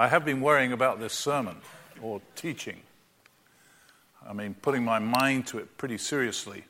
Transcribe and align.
I 0.00 0.08
have 0.08 0.24
been 0.24 0.40
worrying 0.40 0.72
about 0.72 0.98
this 0.98 1.12
sermon 1.12 1.58
or 2.00 2.22
teaching. 2.34 2.80
I 4.26 4.32
mean, 4.32 4.54
putting 4.54 4.82
my 4.82 4.98
mind 4.98 5.48
to 5.48 5.58
it 5.58 5.76
pretty 5.76 5.98
seriously. 5.98 6.64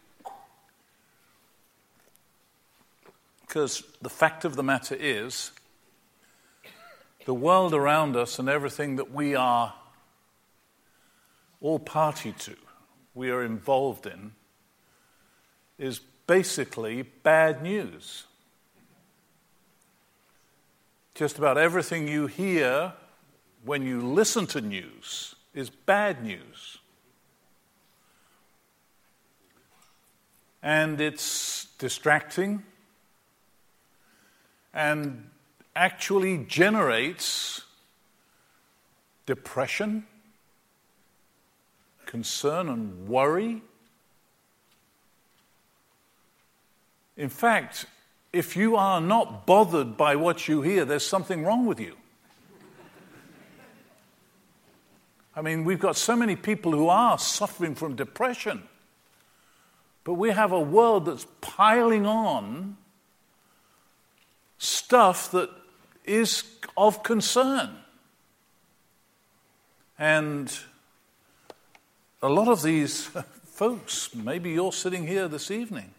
Because 3.42 3.84
the 4.02 4.10
fact 4.10 4.44
of 4.44 4.56
the 4.56 4.64
matter 4.64 4.96
is, 4.98 5.52
the 7.24 7.32
world 7.32 7.72
around 7.72 8.16
us 8.16 8.40
and 8.40 8.48
everything 8.48 8.96
that 8.96 9.12
we 9.12 9.36
are 9.36 9.74
all 11.60 11.78
party 11.78 12.32
to, 12.32 12.56
we 13.14 13.30
are 13.30 13.44
involved 13.44 14.06
in, 14.06 14.32
is 15.78 16.00
basically 16.26 17.02
bad 17.02 17.62
news. 17.62 18.24
Just 21.14 21.38
about 21.38 21.58
everything 21.58 22.08
you 22.08 22.26
hear 22.26 22.94
when 23.64 23.82
you 23.82 24.00
listen 24.00 24.46
to 24.48 24.60
news 24.60 25.34
is 25.54 25.70
bad 25.70 26.24
news. 26.24 26.78
And 30.62 31.00
it's 31.00 31.66
distracting 31.78 32.62
and 34.74 35.30
actually 35.74 36.38
generates 36.48 37.62
depression, 39.26 40.06
concern, 42.06 42.68
and 42.68 43.08
worry. 43.08 43.62
In 47.16 47.28
fact, 47.28 47.86
if 48.32 48.56
you 48.56 48.76
are 48.76 49.00
not 49.00 49.46
bothered 49.46 49.96
by 49.96 50.16
what 50.16 50.46
you 50.48 50.62
hear, 50.62 50.84
there's 50.84 51.06
something 51.06 51.44
wrong 51.44 51.66
with 51.66 51.80
you. 51.80 51.96
I 55.34 55.42
mean, 55.42 55.64
we've 55.64 55.78
got 55.78 55.96
so 55.96 56.16
many 56.16 56.34
people 56.34 56.72
who 56.72 56.88
are 56.88 57.18
suffering 57.18 57.74
from 57.74 57.94
depression, 57.94 58.62
but 60.02 60.14
we 60.14 60.30
have 60.30 60.50
a 60.52 60.60
world 60.60 61.06
that's 61.06 61.26
piling 61.40 62.04
on 62.04 62.76
stuff 64.58 65.30
that 65.30 65.50
is 66.04 66.44
of 66.76 67.02
concern. 67.02 67.76
And 69.98 70.52
a 72.22 72.28
lot 72.28 72.48
of 72.48 72.62
these 72.62 73.04
folks, 73.44 74.14
maybe 74.14 74.50
you're 74.50 74.72
sitting 74.72 75.06
here 75.06 75.28
this 75.28 75.50
evening, 75.50 75.94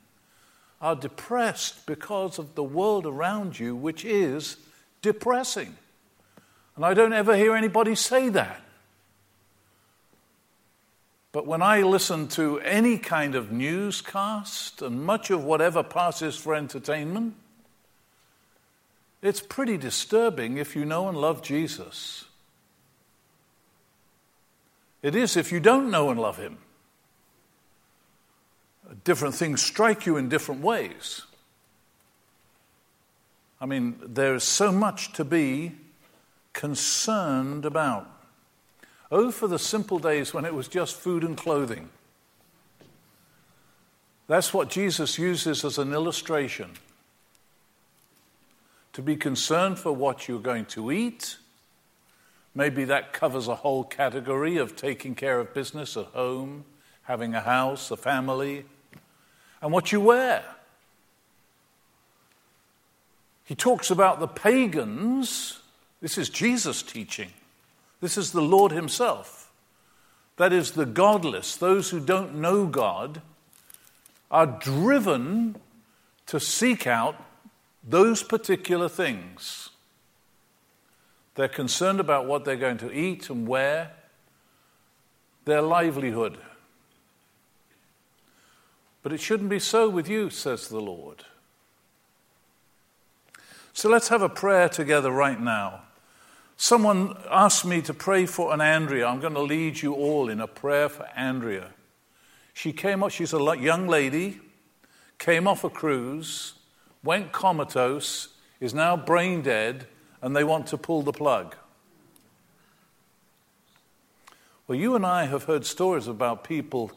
are 0.81 0.95
depressed 0.95 1.86
because 1.86 2.39
of 2.39 2.56
the 2.56 2.63
world 2.63 3.06
around 3.06 3.59
you, 3.59 3.75
which 3.75 4.03
is 4.03 4.58
depressing. 5.02 5.78
And 6.75 6.84
I 6.84 6.94
don't 6.94 7.13
ever 7.13 7.38
hear 7.38 7.56
anybody 7.56 7.95
say 7.95 8.30
that. 8.30 8.61
But 11.32 11.48
when 11.48 11.62
I 11.62 11.82
listen 11.82 12.28
to 12.30 12.60
any 12.60 12.98
kind 12.98 13.36
of 13.36 13.52
newscast 13.52 14.82
and 14.82 15.06
much 15.06 15.30
of 15.30 15.44
whatever 15.44 15.82
passes 15.82 16.36
for 16.36 16.54
entertainment, 16.54 17.36
it's 19.22 19.40
pretty 19.40 19.78
disturbing 19.78 20.58
if 20.58 20.76
you 20.76 20.84
know 20.84 21.08
and 21.08 21.18
love 21.18 21.42
Jesus. 21.42 22.26
It 25.02 25.16
is 25.16 25.38
if 25.38 25.52
you 25.52 25.59
don't 25.59 25.90
know 25.90 26.09
and 26.09 26.20
love 26.20 26.38
him. 26.38 26.58
Different 29.04 29.36
things 29.36 29.62
strike 29.62 30.06
you 30.06 30.18
in 30.18 30.28
different 30.28 30.62
ways. 30.62 31.22
I 33.62 33.66
mean, 33.66 34.00
there 34.04 34.36
is 34.36 34.44
so 34.44 34.72
much 34.72 35.14
to 35.14 35.24
be 35.24 35.74
concerned 36.52 37.64
about. 37.64 38.20
Oh, 39.12 39.30
for 39.30 39.48
the 39.48 39.59
simple 39.59 40.00
days 40.00 40.34
when 40.34 40.45
it 40.45 40.54
was 40.54 40.70
just 40.70 40.95
food 40.95 41.23
and 41.23 41.36
clothing. 41.36 41.90
That's 44.28 44.53
what 44.53 44.70
Jesus 44.70 45.19
uses 45.19 45.66
as 45.66 45.78
an 45.78 45.91
illustration. 45.91 46.72
To 48.94 49.02
be 49.02 49.18
concerned 49.18 49.80
for 49.80 49.91
what 49.91 50.30
you're 50.30 50.40
going 50.40 50.66
to 50.68 50.91
eat. 50.91 51.38
Maybe 52.56 52.85
that 52.85 53.12
covers 53.12 53.50
a 53.50 53.56
whole 53.56 53.84
category 53.84 54.56
of 54.56 54.78
taking 54.78 55.16
care 55.16 55.40
of 55.40 55.53
business 55.53 55.97
at 55.97 56.06
home, 56.08 56.64
having 57.03 57.35
a 57.35 57.41
house, 57.41 57.91
a 57.91 57.97
family, 57.97 58.66
and 59.62 59.74
what 59.74 59.91
you 59.91 60.00
wear. 60.00 60.44
He 63.44 63.56
talks 63.56 63.91
about 63.91 64.22
the 64.22 64.28
pagans. 64.28 65.59
This 66.00 66.18
is 66.18 66.30
Jesus 66.30 66.81
teaching 66.81 67.31
this 68.01 68.17
is 68.17 68.31
the 68.31 68.41
Lord 68.41 68.72
Himself. 68.72 69.51
That 70.38 70.51
is, 70.51 70.72
the 70.72 70.85
godless, 70.85 71.56
those 71.56 71.91
who 71.91 72.00
don't 72.00 72.35
know 72.35 72.66
God, 72.66 73.22
are 74.29 74.47
driven 74.47 75.56
to 76.25 76.40
seek 76.40 76.88
out 76.88 77.16
those 77.84 78.23
particular 78.23 78.90
things. 78.90 79.69
They're 81.35 81.47
concerned 81.47 82.00
about 82.00 82.25
what 82.25 82.44
they're 82.44 82.56
going 82.56 82.78
to 82.79 82.91
eat 82.91 83.29
and 83.29 83.47
wear, 83.47 83.91
their 85.45 85.61
livelihood. 85.61 86.38
But 89.03 89.13
it 89.13 89.19
shouldn't 89.19 89.50
be 89.50 89.59
so 89.59 89.90
with 89.90 90.07
you, 90.07 90.29
says 90.29 90.67
the 90.67 90.79
Lord. 90.79 91.23
So 93.73 93.90
let's 93.90 94.09
have 94.09 94.22
a 94.22 94.29
prayer 94.29 94.69
together 94.69 95.11
right 95.11 95.40
now. 95.40 95.81
Someone 96.63 97.17
asked 97.31 97.66
me 97.66 97.81
to 97.81 97.91
pray 97.91 98.27
for 98.27 98.53
an 98.53 98.61
Andrea. 98.61 99.07
I'm 99.07 99.19
going 99.19 99.33
to 99.33 99.41
lead 99.41 99.81
you 99.81 99.95
all 99.95 100.29
in 100.29 100.39
a 100.39 100.45
prayer 100.45 100.89
for 100.89 101.07
Andrea. 101.16 101.69
She 102.53 102.72
came 102.72 103.01
up, 103.01 103.09
she's 103.09 103.33
a 103.33 103.57
young 103.59 103.88
lady, 103.88 104.39
came 105.17 105.47
off 105.47 105.63
a 105.63 105.72
cruise, 105.72 106.53
went 107.03 107.31
comatose, 107.31 108.27
is 108.59 108.75
now 108.75 108.95
brain 108.95 109.41
dead, 109.41 109.88
and 110.22 110.35
they 110.35 110.44
want 110.44 110.67
to 110.67 110.77
pull 110.77 111.01
the 111.01 111.11
plug. 111.11 111.55
Well, 114.67 114.78
you 114.78 114.95
and 114.95 115.03
I 115.03 115.25
have 115.25 115.45
heard 115.45 115.66
stories 115.66 116.07
about 116.07 116.43
people 116.43 116.91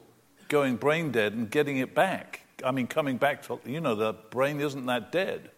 going 0.49 0.77
brain 0.77 1.11
dead 1.11 1.33
and 1.33 1.51
getting 1.51 1.79
it 1.79 1.95
back. 1.95 2.43
I 2.63 2.71
mean, 2.71 2.87
coming 2.87 3.17
back 3.17 3.45
to, 3.47 3.59
you 3.65 3.81
know, 3.81 3.95
the 3.95 4.13
brain 4.13 4.61
isn't 4.61 4.85
that 4.85 5.11
dead. 5.11 5.49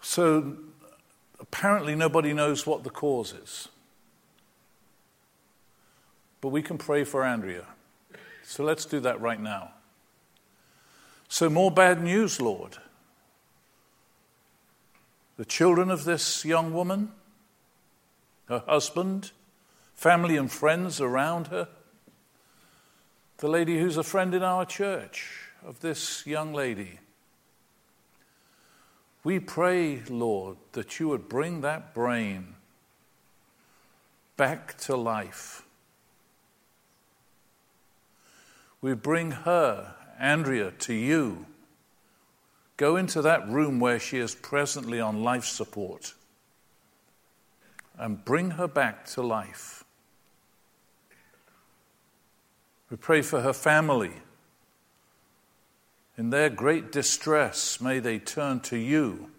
So 0.00 0.56
Apparently, 1.38 1.94
nobody 1.94 2.32
knows 2.32 2.66
what 2.66 2.84
the 2.84 2.90
cause 2.90 3.32
is. 3.32 3.68
But 6.40 6.48
we 6.48 6.62
can 6.62 6.78
pray 6.78 7.04
for 7.04 7.24
Andrea. 7.24 7.66
So 8.42 8.62
let's 8.64 8.84
do 8.84 9.00
that 9.00 9.20
right 9.20 9.40
now. 9.40 9.72
So, 11.28 11.50
more 11.50 11.70
bad 11.70 12.02
news, 12.02 12.40
Lord. 12.40 12.76
The 15.36 15.44
children 15.44 15.90
of 15.90 16.04
this 16.04 16.44
young 16.44 16.72
woman, 16.72 17.10
her 18.46 18.62
husband, 18.66 19.32
family 19.94 20.36
and 20.36 20.50
friends 20.50 21.00
around 21.00 21.48
her, 21.48 21.68
the 23.38 23.48
lady 23.48 23.78
who's 23.78 23.96
a 23.96 24.02
friend 24.02 24.34
in 24.34 24.42
our 24.42 24.64
church 24.64 25.50
of 25.64 25.80
this 25.80 26.26
young 26.26 26.54
lady. 26.54 27.00
We 29.26 29.40
pray, 29.40 30.04
Lord, 30.08 30.56
that 30.70 31.00
you 31.00 31.08
would 31.08 31.28
bring 31.28 31.62
that 31.62 31.92
brain 31.92 32.54
back 34.36 34.78
to 34.82 34.94
life. 34.94 35.66
We 38.80 38.94
bring 38.94 39.32
her, 39.32 39.96
Andrea, 40.20 40.70
to 40.70 40.94
you. 40.94 41.46
Go 42.76 42.94
into 42.94 43.20
that 43.20 43.48
room 43.48 43.80
where 43.80 43.98
she 43.98 44.18
is 44.18 44.32
presently 44.32 45.00
on 45.00 45.24
life 45.24 45.44
support 45.44 46.14
and 47.98 48.24
bring 48.24 48.52
her 48.52 48.68
back 48.68 49.06
to 49.06 49.22
life. 49.22 49.82
We 52.90 52.96
pray 52.96 53.22
for 53.22 53.40
her 53.40 53.52
family 53.52 54.12
in 56.16 56.30
their 56.30 56.48
great 56.48 56.90
distress, 56.90 57.80
may 57.80 57.98
they 57.98 58.18
turn 58.18 58.60
to 58.60 58.76
you. 58.76 59.30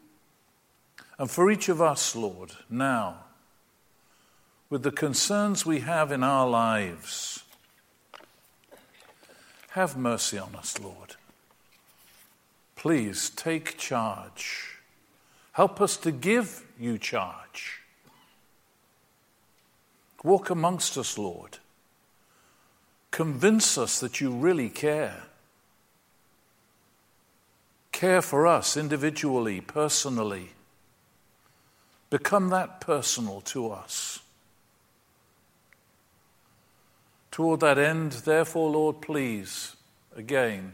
And 1.17 1.29
for 1.29 1.49
each 1.49 1.69
of 1.69 1.81
us, 1.81 2.15
Lord, 2.15 2.51
now, 2.69 3.25
with 4.69 4.83
the 4.83 4.91
concerns 4.91 5.65
we 5.65 5.79
have 5.79 6.11
in 6.11 6.23
our 6.23 6.47
lives, 6.47 7.43
have 9.69 9.97
mercy 9.97 10.37
on 10.37 10.55
us, 10.55 10.79
Lord. 10.79 11.15
Please 12.75 13.31
take 13.31 13.77
charge. 13.77 14.77
Help 15.53 15.81
us 15.81 15.97
to 15.97 16.11
give 16.11 16.63
you 16.79 16.99
charge. 16.99 17.81
Walk 20.23 20.49
amongst 20.51 20.97
us, 20.97 21.17
Lord. 21.17 21.57
Convince 23.09 23.77
us 23.77 23.99
that 23.99 24.21
you 24.21 24.31
really 24.31 24.69
care 24.69 25.23
care 27.97 28.21
for 28.21 28.45
us 28.45 28.77
individually, 28.77 29.59
personally. 29.59 30.51
become 32.11 32.49
that 32.49 32.79
personal 32.79 33.41
to 33.41 33.71
us. 33.71 34.19
Toward 37.31 37.59
that 37.61 37.79
end, 37.79 38.11
therefore, 38.11 38.69
Lord, 38.69 39.01
please, 39.01 39.75
again, 40.15 40.73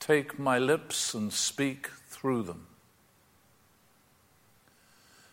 take 0.00 0.38
my 0.38 0.58
lips 0.58 1.12
and 1.12 1.30
speak 1.30 1.88
through 2.08 2.44
them. 2.44 2.66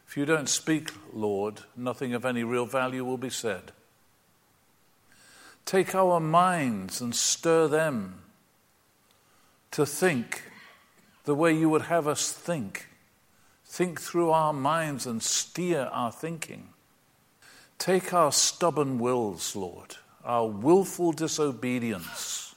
If 0.05 0.17
you 0.17 0.25
don't 0.25 0.49
speak, 0.49 0.91
Lord, 1.13 1.61
nothing 1.77 2.13
of 2.13 2.25
any 2.25 2.43
real 2.43 2.65
value 2.65 3.05
will 3.05 3.17
be 3.17 3.29
said. 3.29 3.71
Take 5.63 5.95
our 5.95 6.19
minds 6.19 6.99
and 6.99 7.15
stir 7.15 7.69
them 7.69 8.25
to 9.75 9.86
think 9.86 10.42
the 11.25 11.36
way 11.36 11.54
you 11.54 11.69
would 11.69 11.81
have 11.81 12.07
us 12.07 12.31
think. 12.31 12.88
Think 13.66 14.00
through 14.00 14.31
our 14.31 14.54
minds 14.54 15.06
and 15.06 15.22
steer 15.22 15.89
our 15.92 16.13
thinking. 16.13 16.69
Take 17.77 18.13
our 18.13 18.31
stubborn 18.31 19.00
wills, 19.00 19.54
Lord, 19.54 19.98
our 20.24 20.48
willful 20.48 21.12
disobedience, 21.12 22.56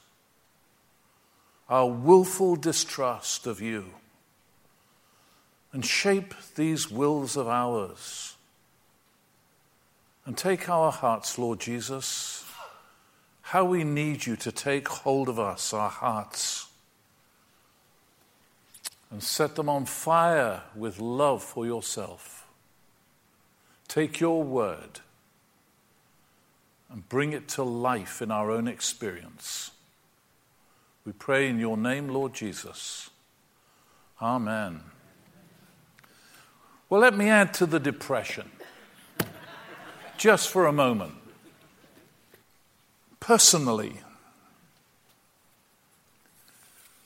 our 1.67 1.89
willful 1.89 2.55
distrust 2.55 3.45
of 3.45 3.59
you 3.59 3.87
and 5.73 5.85
shape 5.85 6.33
these 6.55 6.89
wills 6.89 7.35
of 7.35 7.49
ours. 7.49 8.37
And 10.25 10.37
take 10.37 10.69
our 10.69 10.93
hearts, 10.93 11.37
Lord 11.37 11.59
Jesus, 11.59 12.45
how 13.41 13.65
we 13.65 13.83
need 13.83 14.25
you 14.25 14.37
to 14.37 14.53
take 14.53 14.87
hold 14.87 15.27
of 15.27 15.37
us, 15.37 15.73
our 15.73 15.89
hearts, 15.89 16.68
and 19.11 19.23
set 19.23 19.55
them 19.55 19.69
on 19.69 19.85
fire 19.85 20.63
with 20.75 20.99
love 20.99 21.43
for 21.43 21.65
yourself. 21.65 22.47
Take 23.87 24.19
your 24.19 24.43
word 24.43 24.99
and 26.91 27.07
bring 27.09 27.33
it 27.33 27.47
to 27.49 27.63
life 27.63 28.21
in 28.21 28.31
our 28.31 28.51
own 28.51 28.67
experience. 28.67 29.71
We 31.05 31.11
pray 31.11 31.47
in 31.49 31.59
your 31.59 31.77
name, 31.77 32.09
Lord 32.09 32.33
Jesus. 32.33 33.09
Amen. 34.21 34.81
Well, 36.89 37.01
let 37.01 37.15
me 37.15 37.29
add 37.29 37.53
to 37.55 37.65
the 37.65 37.79
depression 37.79 38.51
just 40.17 40.49
for 40.49 40.65
a 40.65 40.73
moment. 40.73 41.13
Personally, 43.19 44.01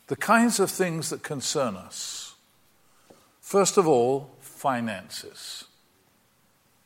the 0.07 0.15
kinds 0.15 0.59
of 0.59 0.69
things 0.69 1.09
that 1.09 1.23
concern 1.23 1.75
us. 1.75 2.35
First 3.41 3.77
of 3.77 3.87
all, 3.87 4.31
finances, 4.39 5.65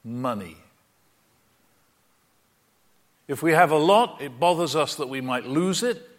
money. 0.03 0.57
If 3.27 3.43
we 3.43 3.51
have 3.51 3.71
a 3.71 3.77
lot, 3.77 4.21
it 4.21 4.39
bothers 4.39 4.75
us 4.75 4.95
that 4.95 5.09
we 5.09 5.21
might 5.21 5.45
lose 5.45 5.83
it. 5.83 6.09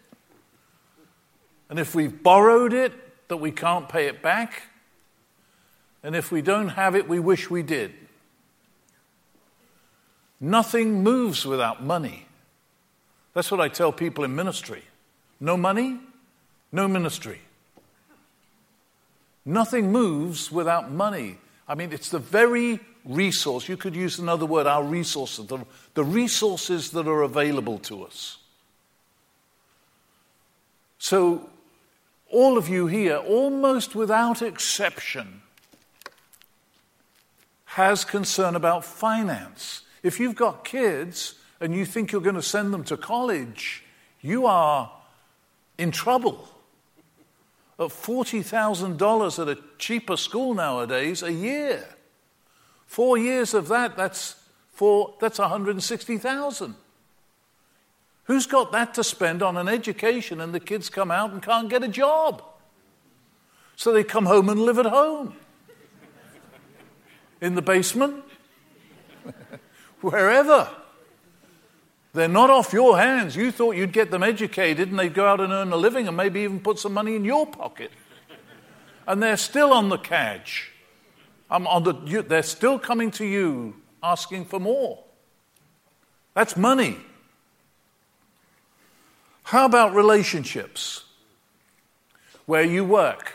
And 1.70 1.78
if 1.78 1.94
we've 1.94 2.22
borrowed 2.22 2.72
it, 2.72 2.92
that 3.28 3.38
we 3.38 3.50
can't 3.50 3.88
pay 3.88 4.06
it 4.06 4.22
back. 4.22 4.62
And 6.02 6.14
if 6.14 6.30
we 6.30 6.42
don't 6.42 6.70
have 6.70 6.94
it, 6.94 7.08
we 7.08 7.18
wish 7.18 7.50
we 7.50 7.62
did. 7.62 7.92
Nothing 10.40 11.02
moves 11.02 11.44
without 11.44 11.82
money. 11.82 12.26
That's 13.34 13.50
what 13.50 13.60
I 13.60 13.68
tell 13.68 13.92
people 13.92 14.24
in 14.24 14.34
ministry. 14.34 14.82
No 15.40 15.56
money, 15.56 15.98
no 16.72 16.88
ministry. 16.88 17.40
Nothing 19.44 19.90
moves 19.92 20.52
without 20.52 20.90
money. 20.90 21.38
I 21.66 21.74
mean, 21.74 21.92
it's 21.92 22.10
the 22.10 22.18
very 22.18 22.80
resource. 23.04 23.68
You 23.68 23.76
could 23.76 23.96
use 23.96 24.18
another 24.18 24.44
word, 24.44 24.66
our 24.66 24.84
resources, 24.84 25.46
the, 25.46 25.64
the 25.94 26.04
resources 26.04 26.90
that 26.90 27.08
are 27.08 27.22
available 27.22 27.78
to 27.80 28.04
us. 28.04 28.38
So, 30.98 31.48
all 32.30 32.58
of 32.58 32.68
you 32.68 32.88
here, 32.88 33.16
almost 33.16 33.94
without 33.94 34.42
exception, 34.42 35.40
has 37.64 38.04
concern 38.04 38.54
about 38.54 38.84
finance. 38.84 39.82
If 40.02 40.20
you've 40.20 40.34
got 40.36 40.64
kids 40.64 41.34
and 41.60 41.74
you 41.74 41.86
think 41.86 42.12
you're 42.12 42.20
going 42.20 42.34
to 42.34 42.42
send 42.42 42.74
them 42.74 42.84
to 42.84 42.96
college, 42.96 43.84
you 44.20 44.46
are 44.46 44.92
in 45.78 45.90
trouble. 45.90 46.48
At 47.78 47.90
$40,000 47.90 49.38
at 49.38 49.48
a 49.48 49.62
cheaper 49.78 50.16
school 50.16 50.54
nowadays 50.54 51.22
a 51.22 51.32
year. 51.32 51.84
Four 52.86 53.18
years 53.18 53.54
of 53.54 53.68
that, 53.68 53.96
that's, 53.96 54.34
four, 54.72 55.14
that's 55.20 55.38
160,000. 55.38 56.74
Who's 58.24 58.46
got 58.46 58.72
that 58.72 58.94
to 58.94 59.04
spend 59.04 59.42
on 59.42 59.56
an 59.56 59.68
education 59.68 60.40
and 60.40 60.52
the 60.52 60.60
kids 60.60 60.90
come 60.90 61.10
out 61.10 61.30
and 61.30 61.42
can't 61.42 61.70
get 61.70 61.82
a 61.82 61.88
job? 61.88 62.42
So 63.76 63.92
they 63.92 64.04
come 64.04 64.26
home 64.26 64.48
and 64.48 64.60
live 64.60 64.78
at 64.78 64.86
home 64.86 65.36
in 67.40 67.54
the 67.54 67.62
basement, 67.62 68.24
wherever. 70.00 70.68
They're 72.18 72.26
not 72.26 72.50
off 72.50 72.72
your 72.72 72.98
hands. 72.98 73.36
You 73.36 73.52
thought 73.52 73.76
you'd 73.76 73.92
get 73.92 74.10
them 74.10 74.24
educated 74.24 74.90
and 74.90 74.98
they'd 74.98 75.14
go 75.14 75.24
out 75.24 75.40
and 75.40 75.52
earn 75.52 75.70
a 75.70 75.76
living 75.76 76.08
and 76.08 76.16
maybe 76.16 76.40
even 76.40 76.58
put 76.58 76.80
some 76.80 76.92
money 76.92 77.14
in 77.14 77.24
your 77.24 77.46
pocket. 77.46 77.92
And 79.06 79.22
they're 79.22 79.36
still 79.36 79.72
on 79.72 79.88
the 79.88 79.98
cadge. 79.98 80.72
I'm 81.48 81.68
on 81.68 81.84
the, 81.84 81.94
you, 82.04 82.22
they're 82.22 82.42
still 82.42 82.76
coming 82.76 83.12
to 83.12 83.24
you 83.24 83.76
asking 84.02 84.46
for 84.46 84.58
more. 84.58 84.98
That's 86.34 86.56
money. 86.56 86.96
How 89.44 89.64
about 89.64 89.94
relationships? 89.94 91.04
Where 92.46 92.64
you 92.64 92.84
work, 92.84 93.34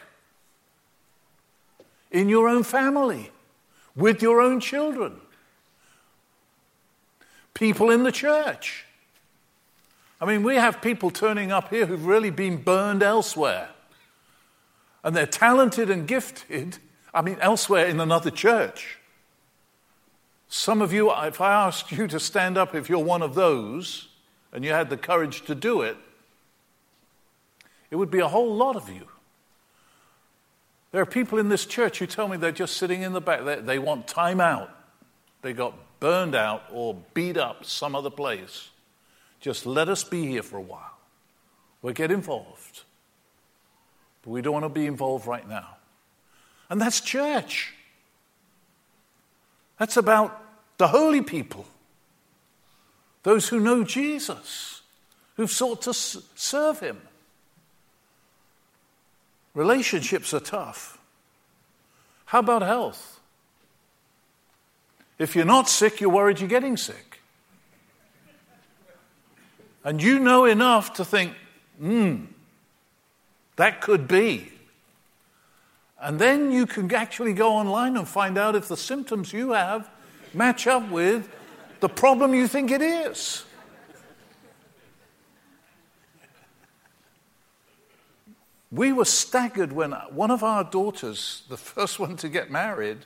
in 2.12 2.28
your 2.28 2.50
own 2.50 2.64
family, 2.64 3.32
with 3.96 4.22
your 4.22 4.42
own 4.42 4.60
children, 4.60 5.22
people 7.54 7.90
in 7.90 8.04
the 8.04 8.12
church. 8.12 8.86
I 10.20 10.26
mean, 10.26 10.44
we 10.44 10.56
have 10.56 10.82
people 10.82 11.12
turning 11.12 11.52
up 11.52 11.70
here 11.70 11.86
who've 11.86 12.06
really 12.06 12.30
been 12.30 12.58
burned 12.58 13.04
elsewhere. 13.04 13.70
And 15.04 15.16
they're 15.16 15.26
talented 15.26 15.90
and 15.90 16.08
gifted, 16.08 16.78
I 17.14 17.22
mean, 17.22 17.38
elsewhere 17.42 17.88
in 17.88 18.00
another 18.00 18.32
church. 18.32 19.00
Some 20.48 20.82
of 20.82 20.94
you, 20.94 21.12
if 21.12 21.42
I 21.42 21.52
asked 21.52 21.92
you 21.92 22.08
to 22.08 22.20
stand 22.20 22.58
up 22.58 22.74
if 22.74 22.88
you're 22.88 23.04
one 23.04 23.22
of 23.22 23.36
those 23.36 24.08
and 24.54 24.64
you 24.64 24.72
had 24.72 24.90
the 24.90 24.98
courage 24.98 25.44
to 25.46 25.56
do 25.56 25.82
it, 25.82 25.98
it 27.92 27.98
would 27.98 28.12
be 28.12 28.20
a 28.20 28.28
whole 28.28 28.56
lot 28.56 28.76
of 28.76 28.88
you. 28.90 29.08
There 30.92 31.02
are 31.02 31.08
people 31.08 31.40
in 31.40 31.50
this 31.50 31.66
church 31.66 32.00
who 32.00 32.06
tell 32.06 32.28
me 32.28 32.38
they're 32.38 32.52
just 32.52 32.78
sitting 32.78 33.02
in 33.02 33.14
the 33.14 33.20
back. 33.20 33.44
They, 33.44 33.60
they 33.60 33.80
want 33.80 34.08
time 34.08 34.40
out. 34.40 34.70
They 35.42 35.54
got 35.54 35.74
burned 36.04 36.36
out 36.36 36.66
or 36.70 36.98
beat 37.14 37.38
up 37.38 37.64
some 37.64 37.96
other 37.96 38.10
place. 38.10 38.72
Just 39.40 39.66
let 39.66 39.88
us 39.88 40.04
be 40.04 40.28
here 40.28 40.44
for 40.44 40.58
a 40.58 40.62
while. 40.62 40.98
We'll 41.82 41.94
get 41.94 42.12
involved. 42.12 42.82
But 44.22 44.32
we 44.32 44.42
don't 44.42 44.52
want 44.52 44.66
to 44.66 44.70
be 44.70 44.86
involved 44.86 45.28
right 45.28 45.48
now. 45.48 45.78
And 46.70 46.82
that's 46.82 47.00
church. 47.00 47.74
That's 49.80 49.96
about 49.96 50.44
the 50.78 50.90
holy 50.90 51.22
people, 51.22 51.66
those 53.24 53.48
who 53.48 53.62
know 53.62 53.86
Jesus, 53.86 54.82
who've 55.38 55.50
sought 55.50 55.84
to 55.84 55.94
serve 55.94 56.82
him. 56.82 57.00
Relationships 59.54 60.34
are 60.34 60.42
tough. 60.42 60.98
How 62.26 62.40
about 62.40 62.62
health? 62.62 63.13
If 65.24 65.38
you're 65.38 65.46
not 65.46 65.70
sick, 65.70 66.02
you're 66.02 66.10
worried 66.10 66.42
you're 66.42 66.50
getting 66.50 66.76
sick. 66.76 67.22
And 69.86 70.04
you 70.04 70.20
know 70.20 70.44
enough 70.44 70.96
to 70.96 71.06
think, 71.06 71.34
hmm, 71.80 72.26
that 73.56 73.80
could 73.80 74.06
be. 74.06 74.52
And 75.98 76.20
then 76.20 76.52
you 76.52 76.66
can 76.66 76.94
actually 76.94 77.32
go 77.32 77.54
online 77.54 77.96
and 77.96 78.06
find 78.06 78.38
out 78.38 78.54
if 78.54 78.68
the 78.68 78.76
symptoms 78.76 79.32
you 79.32 79.52
have 79.54 79.90
match 80.34 80.68
up 80.68 80.90
with 80.90 81.30
the 81.80 81.88
problem 81.88 82.34
you 82.34 82.46
think 82.46 82.70
it 82.70 82.82
is. 82.82 83.46
We 88.74 88.92
were 88.92 89.06
staggered 89.06 89.72
when 89.72 89.94
one 89.94 90.32
of 90.32 90.44
our 90.44 90.66
daughters, 90.66 91.44
the 91.48 91.56
first 91.56 91.98
one 91.98 92.18
to 92.18 92.28
get 92.28 92.52
married, 92.52 93.06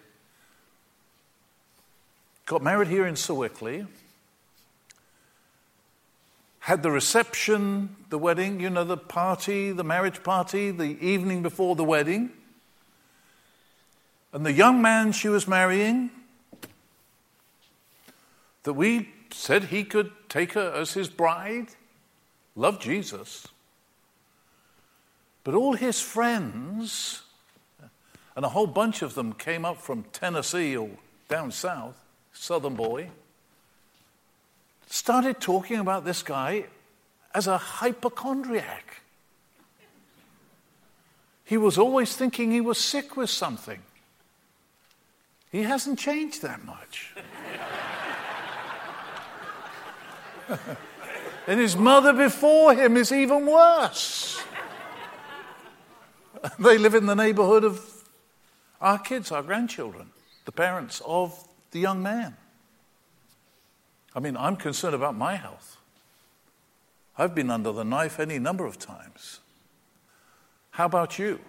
got 2.48 2.64
married 2.64 2.88
here 2.88 3.06
in 3.06 3.16
Sewickley, 3.16 3.86
had 6.60 6.82
the 6.82 6.90
reception, 6.90 7.96
the 8.10 8.18
wedding, 8.18 8.62
you 8.62 8.70
know, 8.70 8.86
the 8.86 8.98
party, 8.98 9.74
the 9.74 9.84
marriage 9.84 10.24
party, 10.24 10.72
the 10.72 10.98
evening 11.06 11.44
before 11.44 11.76
the 11.76 11.84
wedding. 11.84 12.32
And 14.32 14.46
the 14.46 14.54
young 14.54 14.82
man 14.82 15.12
she 15.12 15.28
was 15.28 15.46
marrying, 15.46 16.10
that 18.64 18.74
we 18.74 19.10
said 19.32 19.66
he 19.66 19.84
could 19.84 20.12
take 20.30 20.54
her 20.54 20.72
as 20.74 20.94
his 20.94 21.10
bride, 21.10 21.68
loved 22.56 22.82
Jesus. 22.82 23.46
But 25.44 25.54
all 25.54 25.74
his 25.74 26.00
friends, 26.00 27.24
and 28.38 28.46
a 28.46 28.50
whole 28.50 28.68
bunch 28.68 29.02
of 29.02 29.16
them 29.16 29.34
came 29.34 29.66
up 29.66 29.82
from 29.82 30.04
Tennessee 30.14 30.78
or 30.78 30.92
down 31.28 31.52
south, 31.52 32.07
southern 32.34 32.76
boy, 32.76 33.10
started 34.88 35.40
talking 35.40 35.78
about 35.78 36.06
this 36.06 36.24
guy 36.24 36.66
as 37.34 37.48
a 37.48 37.58
hypochondriac. 37.58 39.02
He 41.44 41.58
was 41.58 41.78
always 41.78 42.16
thinking 42.16 42.52
he 42.52 42.62
was 42.62 42.78
sick 42.78 43.16
with 43.16 43.30
something. 43.30 43.80
He 45.52 45.64
hasn't 45.64 45.98
changed 45.98 46.42
that 46.42 46.66
much. 46.66 47.16
and 51.48 51.60
his 51.60 51.76
mother 51.76 52.14
before 52.14 52.74
him 52.74 52.98
is 52.98 53.12
even 53.12 53.46
worse. 53.46 54.44
they 56.60 56.78
live 56.78 56.96
in 56.96 57.06
the 57.06 57.16
neighborhood 57.16 57.64
of 57.64 58.04
our 58.82 59.00
kids, 59.00 59.32
our 59.32 59.42
grandchildren, 59.42 60.10
the 60.46 60.52
parents 60.52 61.02
of 61.06 61.47
the 61.78 61.82
young 61.82 62.02
man. 62.02 62.36
I 64.16 64.20
mean, 64.20 64.36
I'm 64.36 64.56
concerned 64.56 64.96
about 64.96 65.16
my 65.16 65.36
health. 65.36 65.78
I've 67.20 67.36
been 67.36 67.52
under 67.52 67.72
the 67.72 67.84
knife 67.84 68.20
any 68.20 68.40
number 68.40 68.66
of 68.66 68.80
times. 68.80 69.42
How 70.72 70.86
about 70.86 71.20
you? 71.20 71.40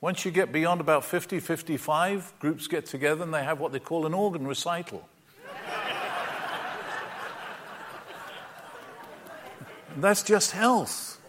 Once 0.00 0.24
you 0.24 0.30
get 0.30 0.52
beyond 0.52 0.80
about 0.80 1.04
50, 1.04 1.40
55, 1.40 2.32
groups 2.38 2.68
get 2.68 2.86
together 2.86 3.24
and 3.24 3.34
they 3.34 3.42
have 3.42 3.58
what 3.58 3.72
they 3.72 3.80
call 3.80 4.06
an 4.06 4.14
organ 4.14 4.46
recital. 4.46 5.08
That's 9.96 10.22
just 10.22 10.52
health. 10.52 11.20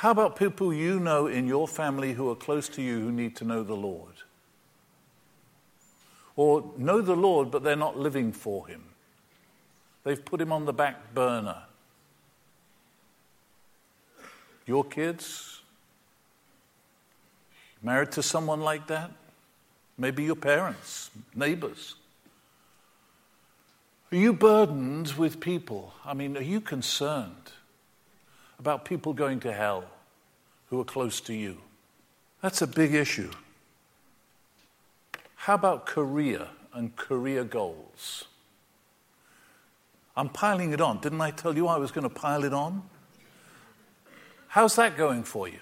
How 0.00 0.12
about 0.12 0.34
people 0.34 0.72
you 0.72 0.98
know 0.98 1.26
in 1.26 1.46
your 1.46 1.68
family 1.68 2.14
who 2.14 2.30
are 2.30 2.34
close 2.34 2.70
to 2.70 2.80
you 2.80 3.00
who 3.00 3.12
need 3.12 3.36
to 3.36 3.44
know 3.44 3.62
the 3.62 3.76
Lord? 3.76 4.14
Or 6.36 6.72
know 6.78 7.02
the 7.02 7.14
Lord, 7.14 7.50
but 7.50 7.62
they're 7.62 7.76
not 7.76 7.98
living 7.98 8.32
for 8.32 8.66
Him. 8.66 8.82
They've 10.04 10.24
put 10.24 10.40
Him 10.40 10.52
on 10.52 10.64
the 10.64 10.72
back 10.72 11.12
burner. 11.12 11.64
Your 14.64 14.84
kids? 14.84 15.60
Married 17.82 18.12
to 18.12 18.22
someone 18.22 18.62
like 18.62 18.86
that? 18.86 19.10
Maybe 19.98 20.24
your 20.24 20.34
parents, 20.34 21.10
neighbors. 21.34 21.94
Are 24.10 24.16
you 24.16 24.32
burdened 24.32 25.12
with 25.18 25.40
people? 25.40 25.92
I 26.06 26.14
mean, 26.14 26.38
are 26.38 26.42
you 26.42 26.62
concerned? 26.62 27.52
About 28.60 28.84
people 28.84 29.14
going 29.14 29.40
to 29.40 29.52
hell 29.52 29.84
who 30.68 30.78
are 30.80 30.84
close 30.84 31.20
to 31.22 31.34
you. 31.34 31.56
That's 32.42 32.60
a 32.60 32.66
big 32.66 32.94
issue. 32.94 33.30
How 35.34 35.54
about 35.54 35.86
career 35.86 36.46
and 36.72 36.94
career 36.94 37.42
goals? 37.42 38.26
I'm 40.14 40.28
piling 40.28 40.72
it 40.72 40.80
on. 40.80 41.00
Didn't 41.00 41.22
I 41.22 41.30
tell 41.30 41.56
you 41.56 41.66
I 41.66 41.78
was 41.78 41.90
going 41.90 42.08
to 42.08 42.14
pile 42.14 42.44
it 42.44 42.52
on? 42.52 42.82
How's 44.48 44.76
that 44.76 44.96
going 44.96 45.24
for 45.24 45.48
you? 45.48 45.60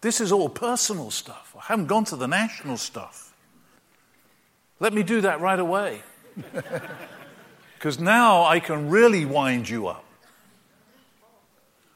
This 0.00 0.20
is 0.20 0.30
all 0.30 0.48
personal 0.48 1.10
stuff. 1.10 1.54
I 1.58 1.64
haven't 1.64 1.86
gone 1.86 2.04
to 2.04 2.16
the 2.16 2.28
national 2.28 2.76
stuff. 2.76 3.34
Let 4.78 4.94
me 4.94 5.02
do 5.02 5.20
that 5.22 5.40
right 5.40 5.58
away. 5.58 6.02
Because 7.80 7.98
now 7.98 8.44
I 8.44 8.60
can 8.60 8.90
really 8.90 9.24
wind 9.24 9.66
you 9.66 9.86
up. 9.86 10.04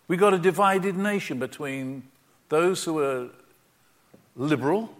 We 0.06 0.16
got 0.16 0.34
a 0.34 0.38
divided 0.38 0.96
nation 0.96 1.38
between 1.38 2.04
those 2.48 2.84
who 2.84 2.98
are 2.98 3.28
liberal 4.36 4.94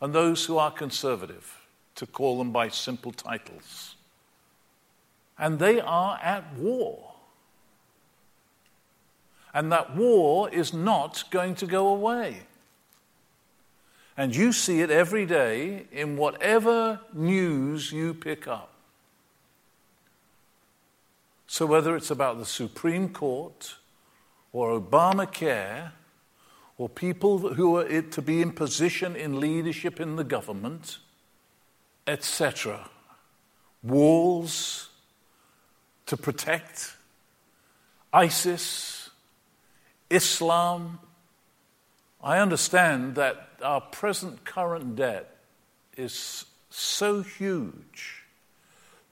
and 0.00 0.14
those 0.14 0.44
who 0.44 0.58
are 0.58 0.70
conservative, 0.70 1.66
to 1.96 2.06
call 2.06 2.38
them 2.38 2.52
by 2.52 2.68
simple 2.68 3.12
titles. 3.12 3.96
And 5.38 5.58
they 5.58 5.80
are 5.80 6.18
at 6.22 6.54
war. 6.54 7.14
And 9.54 9.72
that 9.72 9.96
war 9.96 10.48
is 10.50 10.72
not 10.72 11.24
going 11.30 11.54
to 11.56 11.66
go 11.66 11.88
away. 11.88 12.42
And 14.16 14.34
you 14.34 14.52
see 14.52 14.80
it 14.80 14.90
every 14.90 15.26
day 15.26 15.86
in 15.92 16.16
whatever 16.16 17.00
news 17.12 17.92
you 17.92 18.14
pick 18.14 18.46
up. 18.46 18.72
So, 21.46 21.64
whether 21.64 21.96
it's 21.96 22.10
about 22.10 22.38
the 22.38 22.44
Supreme 22.44 23.08
Court, 23.08 23.76
or 24.52 24.80
Obamacare 24.80 25.92
or 26.76 26.88
people 26.88 27.54
who 27.54 27.76
are 27.76 28.02
to 28.02 28.22
be 28.22 28.40
in 28.40 28.52
position 28.52 29.16
in 29.16 29.40
leadership 29.40 30.00
in 30.00 30.16
the 30.16 30.24
government, 30.24 30.98
etc. 32.06 32.88
Walls 33.82 34.88
to 36.06 36.16
protect, 36.16 36.96
ISIS, 38.12 39.10
Islam. 40.08 41.00
I 42.22 42.38
understand 42.38 43.16
that 43.16 43.50
our 43.62 43.80
present 43.80 44.44
current 44.44 44.96
debt 44.96 45.36
is 45.96 46.44
so 46.70 47.22
huge 47.22 48.17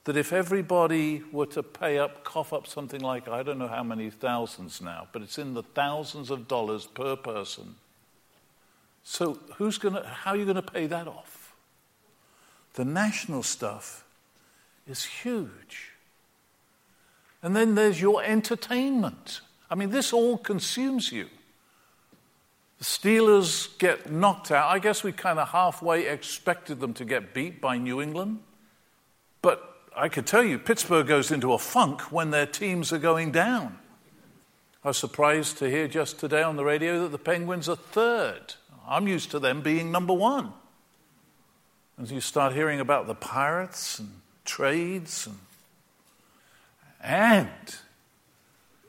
that 0.07 0.15
if 0.15 0.31
everybody 0.31 1.21
were 1.33 1.45
to 1.45 1.61
pay 1.61 1.99
up, 1.99 2.23
cough 2.23 2.53
up 2.53 2.65
something 2.65 3.01
like, 3.01 3.27
I 3.27 3.43
don't 3.43 3.59
know 3.59 3.67
how 3.67 3.83
many 3.83 4.09
thousands 4.09 4.79
now, 4.79 5.09
but 5.11 5.21
it's 5.21 5.37
in 5.37 5.53
the 5.53 5.63
thousands 5.63 6.31
of 6.31 6.47
dollars 6.47 6.85
per 6.85 7.17
person. 7.17 7.75
So 9.03 9.37
who's 9.55 9.77
to, 9.79 10.03
how 10.05 10.31
are 10.31 10.37
you 10.37 10.45
going 10.45 10.55
to 10.55 10.61
pay 10.61 10.87
that 10.87 11.09
off? 11.09 11.53
The 12.75 12.85
national 12.85 13.43
stuff 13.43 14.05
is 14.87 15.03
huge. 15.03 15.91
And 17.43 17.53
then 17.53 17.75
there's 17.75 17.99
your 17.99 18.23
entertainment. 18.23 19.41
I 19.69 19.75
mean, 19.75 19.89
this 19.89 20.13
all 20.13 20.37
consumes 20.37 21.11
you. 21.11 21.27
The 22.77 22.85
Steelers 22.85 23.77
get 23.77 24.09
knocked 24.09 24.51
out. 24.51 24.69
I 24.69 24.79
guess 24.79 25.03
we 25.03 25.11
kind 25.11 25.37
of 25.37 25.49
halfway 25.49 26.07
expected 26.07 26.79
them 26.79 26.93
to 26.93 27.03
get 27.03 27.33
beat 27.33 27.59
by 27.59 27.77
New 27.77 28.01
England. 28.01 28.39
But 29.41 29.73
I 29.97 30.09
could 30.09 30.27
tell 30.27 30.43
you, 30.43 30.59
Pittsburgh 30.59 31.07
goes 31.07 31.31
into 31.31 31.53
a 31.53 31.57
funk 31.57 32.11
when 32.11 32.29
their 32.29 32.45
teams 32.45 32.93
are 32.93 32.99
going 32.99 33.31
down. 33.31 33.79
I 34.83 34.89
was 34.89 34.97
surprised 34.97 35.57
to 35.57 35.69
hear 35.69 35.87
just 35.87 36.19
today 36.19 36.43
on 36.43 36.55
the 36.55 36.63
radio 36.63 37.01
that 37.01 37.11
the 37.11 37.17
Penguins 37.17 37.67
are 37.67 37.75
third. 37.75 38.53
I'm 38.87 39.07
used 39.07 39.31
to 39.31 39.39
them 39.39 39.61
being 39.61 39.91
number 39.91 40.13
one. 40.13 40.53
As 41.99 42.11
you 42.11 42.21
start 42.21 42.53
hearing 42.53 42.79
about 42.79 43.07
the 43.07 43.15
pirates 43.15 43.97
and 43.97 44.21
trades 44.45 45.25
and, 45.25 45.39
and 47.01 47.75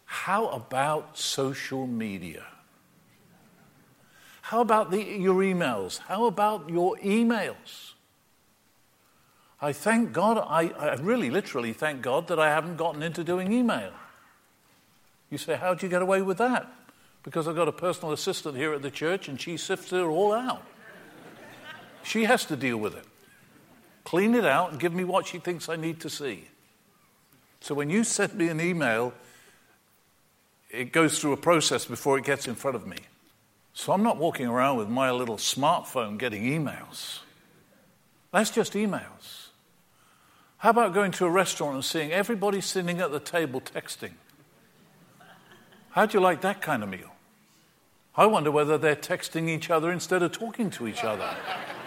how 0.04 0.48
about 0.48 1.16
social 1.16 1.86
media? 1.86 2.44
How 4.42 4.60
about 4.60 4.90
the, 4.90 5.02
your 5.02 5.42
emails? 5.42 5.98
How 5.98 6.26
about 6.26 6.68
your 6.68 6.96
emails? 6.98 7.94
I 9.60 9.72
thank 9.72 10.12
God, 10.12 10.38
I, 10.38 10.68
I 10.78 10.94
really 10.94 11.30
literally 11.30 11.72
thank 11.72 12.02
God 12.02 12.28
that 12.28 12.38
I 12.38 12.48
haven't 12.48 12.76
gotten 12.76 13.02
into 13.02 13.24
doing 13.24 13.52
email. 13.52 13.90
You 15.30 15.38
say, 15.38 15.56
How'd 15.56 15.82
you 15.82 15.88
get 15.88 16.02
away 16.02 16.22
with 16.22 16.38
that? 16.38 16.72
Because 17.24 17.48
I've 17.48 17.56
got 17.56 17.68
a 17.68 17.72
personal 17.72 18.12
assistant 18.12 18.56
here 18.56 18.72
at 18.72 18.82
the 18.82 18.90
church 18.90 19.28
and 19.28 19.40
she 19.40 19.56
sifts 19.56 19.92
it 19.92 20.00
all 20.00 20.32
out. 20.32 20.62
She 22.04 22.24
has 22.24 22.44
to 22.46 22.56
deal 22.56 22.78
with 22.78 22.96
it, 22.96 23.04
clean 24.04 24.34
it 24.34 24.46
out, 24.46 24.70
and 24.70 24.80
give 24.80 24.94
me 24.94 25.04
what 25.04 25.26
she 25.26 25.38
thinks 25.38 25.68
I 25.68 25.76
need 25.76 26.00
to 26.00 26.10
see. 26.10 26.48
So 27.60 27.74
when 27.74 27.90
you 27.90 28.04
send 28.04 28.34
me 28.34 28.48
an 28.48 28.60
email, 28.60 29.12
it 30.70 30.92
goes 30.92 31.18
through 31.18 31.32
a 31.32 31.36
process 31.36 31.84
before 31.84 32.16
it 32.16 32.24
gets 32.24 32.46
in 32.46 32.54
front 32.54 32.76
of 32.76 32.86
me. 32.86 32.98
So 33.74 33.92
I'm 33.92 34.02
not 34.02 34.16
walking 34.16 34.46
around 34.46 34.78
with 34.78 34.88
my 34.88 35.10
little 35.10 35.36
smartphone 35.36 36.18
getting 36.18 36.44
emails. 36.44 37.20
That's 38.32 38.50
just 38.50 38.74
emails. 38.74 39.37
How 40.58 40.70
about 40.70 40.92
going 40.92 41.12
to 41.12 41.24
a 41.24 41.30
restaurant 41.30 41.74
and 41.74 41.84
seeing 41.84 42.10
everybody 42.10 42.60
sitting 42.60 43.00
at 43.00 43.12
the 43.12 43.20
table 43.20 43.60
texting? 43.60 44.12
How'd 45.90 46.14
you 46.14 46.20
like 46.20 46.40
that 46.40 46.60
kind 46.60 46.82
of 46.82 46.88
meal? 46.88 47.12
I 48.16 48.26
wonder 48.26 48.50
whether 48.50 48.76
they're 48.76 48.96
texting 48.96 49.48
each 49.48 49.70
other 49.70 49.92
instead 49.92 50.24
of 50.24 50.32
talking 50.32 50.70
to 50.70 50.88
each 50.88 51.04
other. 51.04 51.30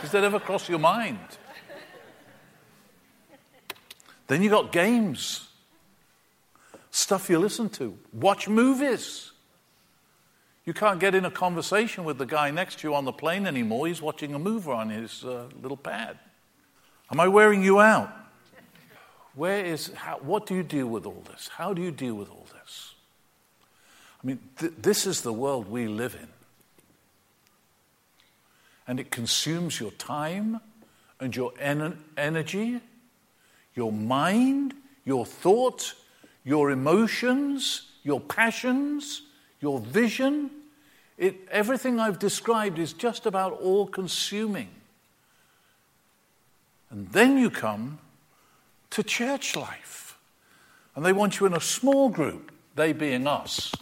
Does 0.01 0.11
that 0.11 0.23
ever 0.23 0.39
cross 0.39 0.69
your 0.69 0.79
mind? 0.79 1.19
Then 4.27 4.41
you 4.41 4.49
got 4.49 4.71
games, 4.71 5.49
stuff 6.89 7.29
you 7.29 7.37
listen 7.37 7.67
to, 7.71 7.97
watch 8.13 8.47
movies. 8.47 9.31
You 10.63 10.73
can't 10.73 11.01
get 11.01 11.13
in 11.13 11.25
a 11.25 11.31
conversation 11.31 12.05
with 12.05 12.17
the 12.17 12.25
guy 12.25 12.51
next 12.51 12.79
to 12.79 12.87
you 12.87 12.95
on 12.95 13.03
the 13.03 13.11
plane 13.11 13.45
anymore. 13.45 13.87
He's 13.87 14.01
watching 14.01 14.33
a 14.33 14.39
movie 14.39 14.71
on 14.71 14.89
his 14.89 15.25
uh, 15.25 15.49
little 15.61 15.75
pad. 15.75 16.17
Am 17.11 17.19
I 17.19 17.27
wearing 17.27 17.61
you 17.61 17.81
out? 17.81 18.20
Where 19.35 19.63
is, 19.65 19.91
how, 19.93 20.17
what 20.17 20.45
do 20.45 20.55
you 20.55 20.63
deal 20.63 20.87
with 20.87 21.05
all 21.05 21.23
this? 21.31 21.49
How 21.55 21.73
do 21.73 21.81
you 21.81 21.91
deal 21.91 22.15
with 22.15 22.29
all 22.29 22.45
this? 22.53 22.95
I 24.21 24.27
mean, 24.27 24.39
th- 24.57 24.73
this 24.77 25.07
is 25.07 25.21
the 25.21 25.33
world 25.33 25.69
we 25.69 25.87
live 25.87 26.15
in. 26.15 26.27
And 28.87 28.99
it 28.99 29.09
consumes 29.09 29.79
your 29.79 29.91
time 29.91 30.59
and 31.19 31.35
your 31.35 31.53
en- 31.59 31.97
energy, 32.17 32.81
your 33.73 33.91
mind, 33.91 34.73
your 35.05 35.25
thought, 35.25 35.93
your 36.43 36.71
emotions, 36.71 37.87
your 38.03 38.19
passions, 38.19 39.21
your 39.61 39.79
vision. 39.79 40.49
It, 41.17 41.47
everything 41.51 41.99
I've 41.99 42.19
described 42.19 42.79
is 42.79 42.91
just 42.91 43.25
about 43.25 43.53
all 43.53 43.87
consuming. 43.87 44.69
And 46.89 47.09
then 47.09 47.37
you 47.37 47.49
come 47.49 47.99
to 48.91 49.03
church 49.03 49.55
life. 49.55 50.19
And 50.95 51.05
they 51.05 51.13
want 51.13 51.39
you 51.39 51.45
in 51.45 51.53
a 51.53 51.61
small 51.61 52.09
group, 52.09 52.51
they 52.75 52.93
being 52.93 53.25
us. 53.25 53.73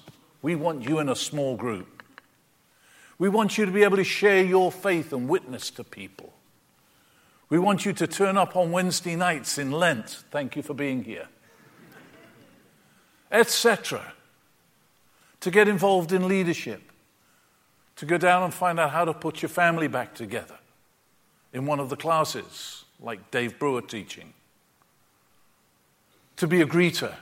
We 0.41 0.55
want 0.55 0.87
you 0.87 0.99
in 0.99 1.09
a 1.09 1.15
small 1.15 1.57
group. 1.57 2.03
We 3.17 3.27
want 3.27 3.57
you 3.57 3.65
to 3.65 3.71
be 3.71 3.83
able 3.83 3.97
to 3.97 4.03
share 4.03 4.43
your 4.43 4.71
faith 4.71 5.11
and 5.11 5.27
witness 5.27 5.69
to 5.71 5.83
people. 5.83 6.31
We 7.49 7.59
want 7.59 7.85
you 7.85 7.93
to 7.93 8.07
turn 8.07 8.37
up 8.37 8.55
on 8.55 8.71
Wednesday 8.71 9.15
nights 9.15 9.57
in 9.57 9.71
Lent. 9.71 10.23
Thank 10.31 10.55
you 10.55 10.61
for 10.61 10.73
being 10.73 11.03
here. 11.03 11.27
Etc. 13.31 14.13
To 15.41 15.51
get 15.51 15.67
involved 15.67 16.13
in 16.13 16.27
leadership. 16.27 16.81
To 17.97 18.05
go 18.05 18.17
down 18.17 18.43
and 18.43 18.53
find 18.53 18.79
out 18.79 18.91
how 18.91 19.03
to 19.03 19.13
put 19.13 19.41
your 19.41 19.49
family 19.49 19.87
back 19.87 20.15
together 20.15 20.57
in 21.51 21.65
one 21.65 21.79
of 21.79 21.89
the 21.89 21.97
classes, 21.97 22.85
like 23.01 23.31
Dave 23.31 23.59
Brewer 23.59 23.81
teaching 23.81 24.33
to 26.39 26.47
be 26.47 26.61
a 26.61 26.65
greeter, 26.65 27.13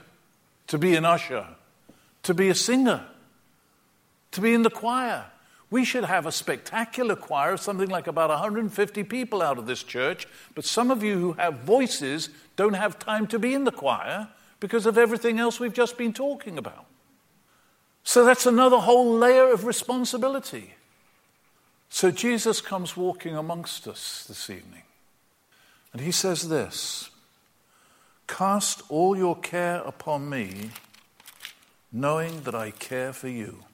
to 0.68 0.78
be 0.78 0.94
an 0.94 1.04
usher, 1.04 1.44
to 2.22 2.32
be 2.32 2.48
a 2.48 2.54
singer, 2.54 3.04
to 4.30 4.40
be 4.40 4.54
in 4.54 4.62
the 4.62 4.70
choir. 4.70 5.24
We 5.70 5.84
should 5.84 6.04
have 6.04 6.24
a 6.24 6.30
spectacular 6.30 7.16
choir, 7.16 7.54
of 7.54 7.60
something 7.60 7.88
like 7.88 8.06
about 8.06 8.30
150 8.30 9.02
people 9.02 9.42
out 9.42 9.58
of 9.58 9.66
this 9.66 9.82
church, 9.82 10.28
but 10.54 10.64
some 10.64 10.92
of 10.92 11.02
you 11.02 11.18
who 11.18 11.32
have 11.32 11.58
voices 11.58 12.28
don't 12.54 12.74
have 12.74 13.00
time 13.00 13.26
to 13.26 13.40
be 13.40 13.54
in 13.54 13.64
the 13.64 13.72
choir 13.72 14.28
because 14.60 14.86
of 14.86 14.96
everything 14.96 15.40
else 15.40 15.58
we've 15.58 15.74
just 15.74 15.98
been 15.98 16.12
talking 16.12 16.56
about. 16.56 16.86
So 18.04 18.24
that's 18.24 18.46
another 18.46 18.78
whole 18.78 19.18
layer 19.18 19.52
of 19.52 19.64
responsibility. 19.64 20.74
So 21.90 22.12
Jesus 22.12 22.60
comes 22.60 22.96
walking 22.96 23.36
amongst 23.36 23.88
us 23.88 24.26
this 24.28 24.48
evening, 24.48 24.84
and 25.92 26.02
he 26.02 26.12
says 26.12 26.48
this 26.48 27.07
Cast 28.28 28.82
all 28.88 29.16
your 29.16 29.36
care 29.36 29.78
upon 29.78 30.30
me, 30.30 30.70
knowing 31.90 32.42
that 32.42 32.54
I 32.54 32.70
care 32.70 33.12
for 33.12 33.28
you. 33.28 33.64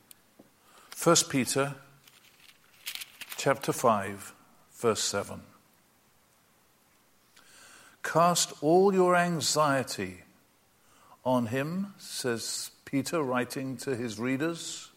1 1.03 1.17
Peter 1.29 1.75
chapter 3.37 3.73
5 3.73 4.33
verse 4.73 5.03
7. 5.03 5.43
Cast 8.03 8.53
all 8.63 8.95
your 8.95 9.17
anxiety 9.17 10.23
on 11.25 11.47
him, 11.47 11.95
says 11.99 12.71
Peter, 12.85 13.23
writing 13.23 13.77
to 13.79 13.97
his 13.97 14.19
readers, 14.19 14.91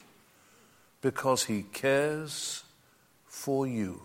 because 1.01 1.45
he 1.45 1.63
cares 1.63 2.63
for 3.25 3.65
you. 3.65 4.01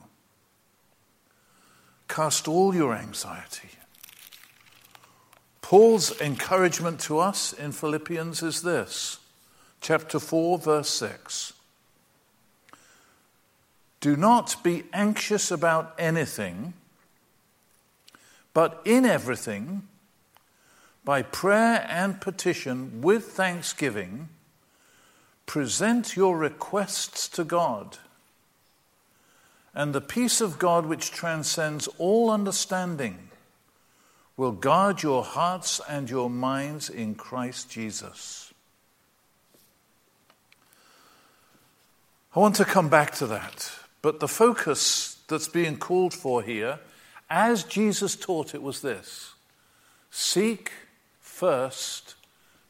Cast 2.08 2.48
all 2.48 2.74
your 2.74 2.94
anxiety. 2.94 3.70
Paul's 5.72 6.20
encouragement 6.20 7.00
to 7.00 7.18
us 7.18 7.54
in 7.54 7.72
Philippians 7.72 8.42
is 8.42 8.60
this 8.60 9.18
chapter 9.80 10.20
4, 10.20 10.58
verse 10.58 10.90
6. 10.90 11.54
Do 14.02 14.14
not 14.14 14.62
be 14.62 14.82
anxious 14.92 15.50
about 15.50 15.94
anything, 15.98 16.74
but 18.52 18.82
in 18.84 19.06
everything, 19.06 19.88
by 21.06 21.22
prayer 21.22 21.86
and 21.88 22.20
petition 22.20 23.00
with 23.00 23.28
thanksgiving, 23.28 24.28
present 25.46 26.16
your 26.16 26.36
requests 26.36 27.26
to 27.30 27.44
God. 27.44 27.96
And 29.74 29.94
the 29.94 30.02
peace 30.02 30.42
of 30.42 30.58
God, 30.58 30.84
which 30.84 31.12
transcends 31.12 31.88
all 31.96 32.30
understanding, 32.30 33.30
will 34.42 34.50
guard 34.50 35.04
your 35.04 35.22
hearts 35.22 35.80
and 35.88 36.10
your 36.10 36.28
minds 36.28 36.90
in 36.90 37.14
Christ 37.14 37.70
Jesus. 37.70 38.52
I 42.34 42.40
want 42.40 42.56
to 42.56 42.64
come 42.64 42.88
back 42.88 43.12
to 43.16 43.28
that, 43.28 43.70
but 44.00 44.18
the 44.18 44.26
focus 44.26 45.16
that's 45.28 45.46
being 45.46 45.76
called 45.76 46.12
for 46.12 46.42
here, 46.42 46.80
as 47.30 47.62
Jesus 47.62 48.16
taught 48.16 48.52
it, 48.52 48.62
was 48.62 48.82
this 48.82 49.34
Seek 50.10 50.72
first 51.20 52.16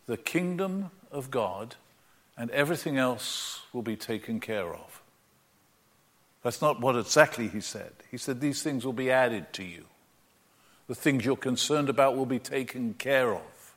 the 0.04 0.18
kingdom 0.18 0.90
of 1.10 1.30
God, 1.30 1.76
and 2.36 2.50
everything 2.50 2.98
else 2.98 3.62
will 3.72 3.80
be 3.80 3.96
taken 3.96 4.40
care 4.40 4.74
of. 4.74 5.00
That's 6.42 6.60
not 6.60 6.82
what 6.82 6.96
exactly 6.96 7.48
he 7.48 7.62
said. 7.62 7.92
He 8.10 8.18
said, 8.18 8.42
These 8.42 8.62
things 8.62 8.84
will 8.84 8.92
be 8.92 9.10
added 9.10 9.54
to 9.54 9.64
you. 9.64 9.86
The 10.88 10.94
things 10.94 11.24
you're 11.24 11.36
concerned 11.36 11.88
about 11.88 12.16
will 12.16 12.26
be 12.26 12.38
taken 12.38 12.94
care 12.94 13.34
of. 13.34 13.74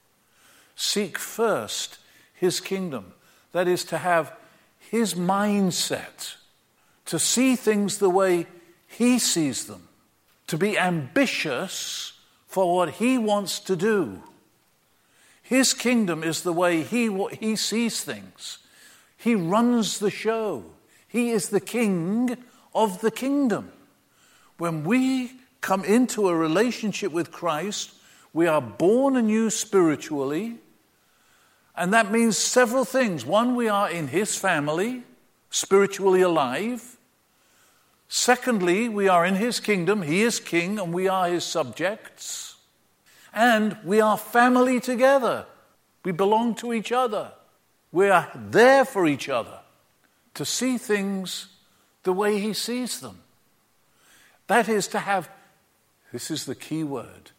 Seek 0.76 1.18
first 1.18 2.00
his 2.34 2.60
kingdom. 2.60 3.14
That 3.52 3.68
is 3.68 3.84
to 3.86 3.98
have 3.98 4.34
his 4.80 5.14
mindset, 5.14 6.36
to 7.06 7.18
see 7.18 7.56
things 7.56 7.98
the 7.98 8.10
way 8.10 8.48
he 8.88 9.20
sees 9.20 9.66
them, 9.66 9.88
to 10.48 10.58
be 10.58 10.78
ambitious 10.78 12.14
for 12.48 12.76
what 12.76 12.92
he 12.92 13.18
wants 13.18 13.60
to 13.62 13.76
do. 13.76 14.22
His 15.42 15.74
kingdom 15.74 16.24
is 16.24 16.42
the 16.42 16.54
way 16.54 16.84
he, 16.84 17.10
he 17.40 17.56
sees 17.56 18.02
things. 18.02 18.60
He 19.18 19.36
runs 19.36 20.00
the 20.00 20.12
show. 20.12 20.64
He 21.08 21.32
is 21.32 21.50
the 21.50 21.60
king 21.60 22.38
of 22.74 23.02
the 23.02 23.12
kingdom. 23.12 23.72
When 24.58 24.84
we 24.84 25.32
come 25.62 25.84
into 25.84 26.28
a 26.28 26.36
relationship 26.36 27.12
with 27.12 27.32
Christ, 27.32 27.94
we 28.34 28.48
are 28.48 28.62
born 28.62 29.16
anew 29.16 29.50
spiritually. 29.50 30.58
And 31.76 31.94
that 31.94 32.12
means 32.12 32.38
several 32.38 32.86
things. 32.86 33.26
One, 33.26 33.56
we 33.56 33.68
are 33.68 33.90
in 33.90 34.10
His 34.10 34.36
family, 34.36 35.04
spiritually 35.50 36.22
alive. 36.22 36.98
Secondly, 38.08 38.88
we 38.88 39.08
are 39.08 39.26
in 39.26 39.36
His 39.36 39.60
kingdom. 39.60 40.02
He 40.02 40.22
is 40.22 40.40
king 40.40 40.80
and 40.80 40.94
we 40.94 41.08
are 41.08 41.30
His 41.30 41.44
subjects. 41.44 42.56
And 43.34 43.78
we 43.84 44.00
are 44.00 44.18
family 44.18 44.80
together. 44.80 45.46
We 46.04 46.12
belong 46.12 46.56
to 46.56 46.74
each 46.74 46.92
other. 46.92 47.32
We 47.92 48.10
are 48.10 48.30
there 48.36 48.86
for 48.86 49.08
each 49.08 49.30
other 49.30 49.60
to 50.36 50.46
see 50.46 50.78
things 50.78 51.48
the 52.04 52.14
way 52.14 52.40
He 52.40 52.54
sees 52.54 53.00
them. 53.00 53.20
That 54.48 54.70
is 54.70 54.88
to 54.90 55.00
have 55.00 55.30
this 56.16 56.32
is 56.32 56.46
the 56.46 56.56
key 56.56 56.82
word 56.82 57.32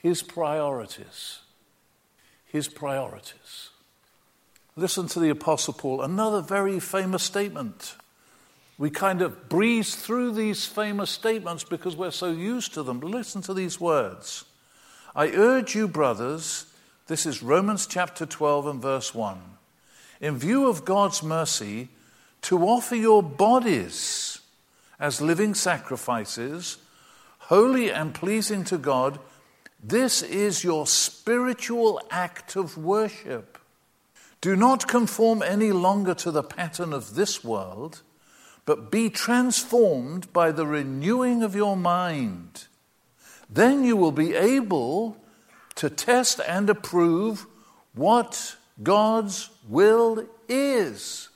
his 0.00 0.22
priorities. 0.22 1.40
His 2.46 2.66
priorities. 2.66 3.68
Listen 4.74 5.06
to 5.08 5.20
the 5.20 5.28
Apostle 5.28 5.74
Paul, 5.74 6.00
another 6.00 6.40
very 6.40 6.80
famous 6.80 7.22
statement. 7.22 7.94
We 8.78 8.88
kind 8.88 9.20
of 9.20 9.50
breeze 9.50 9.94
through 9.94 10.32
these 10.32 10.64
famous 10.64 11.10
statements 11.10 11.62
because 11.62 11.94
we're 11.94 12.10
so 12.10 12.32
used 12.32 12.72
to 12.72 12.82
them. 12.82 13.00
Listen 13.00 13.42
to 13.42 13.52
these 13.52 13.78
words. 13.78 14.46
I 15.14 15.28
urge 15.28 15.74
you, 15.74 15.86
brothers, 15.86 16.64
this 17.08 17.26
is 17.26 17.42
Romans 17.42 17.86
chapter 17.86 18.24
12 18.24 18.66
and 18.66 18.80
verse 18.80 19.14
1, 19.14 19.38
in 20.22 20.38
view 20.38 20.70
of 20.70 20.86
God's 20.86 21.22
mercy, 21.22 21.90
to 22.42 22.64
offer 22.64 22.96
your 22.96 23.22
bodies 23.22 24.40
as 24.98 25.20
living 25.20 25.52
sacrifices 25.52 26.78
holy 27.52 27.92
and 27.92 28.14
pleasing 28.14 28.64
to 28.64 28.78
God, 28.78 29.18
this 29.84 30.22
is 30.22 30.64
your 30.64 30.86
spiritual 30.86 32.00
act 32.10 32.56
of 32.56 32.78
worship. 32.78 33.58
Do 34.40 34.56
not 34.56 34.88
conform 34.88 35.42
any 35.42 35.70
longer 35.70 36.14
to 36.14 36.30
the 36.30 36.42
pattern 36.42 36.94
of 36.94 37.14
this 37.14 37.44
world, 37.44 38.00
but 38.64 38.90
be 38.90 39.10
transformed 39.10 40.32
by 40.32 40.50
the 40.50 40.66
renewing 40.66 41.42
of 41.42 41.54
your 41.54 41.76
mind. 41.76 42.68
Then 43.50 43.84
you 43.84 43.98
will 43.98 44.12
be 44.12 44.34
able 44.34 45.18
to 45.74 45.90
test 45.90 46.40
and 46.48 46.70
approve 46.70 47.44
what 47.94 48.56
God's 48.82 49.50
will 49.68 50.26
is 50.48 51.28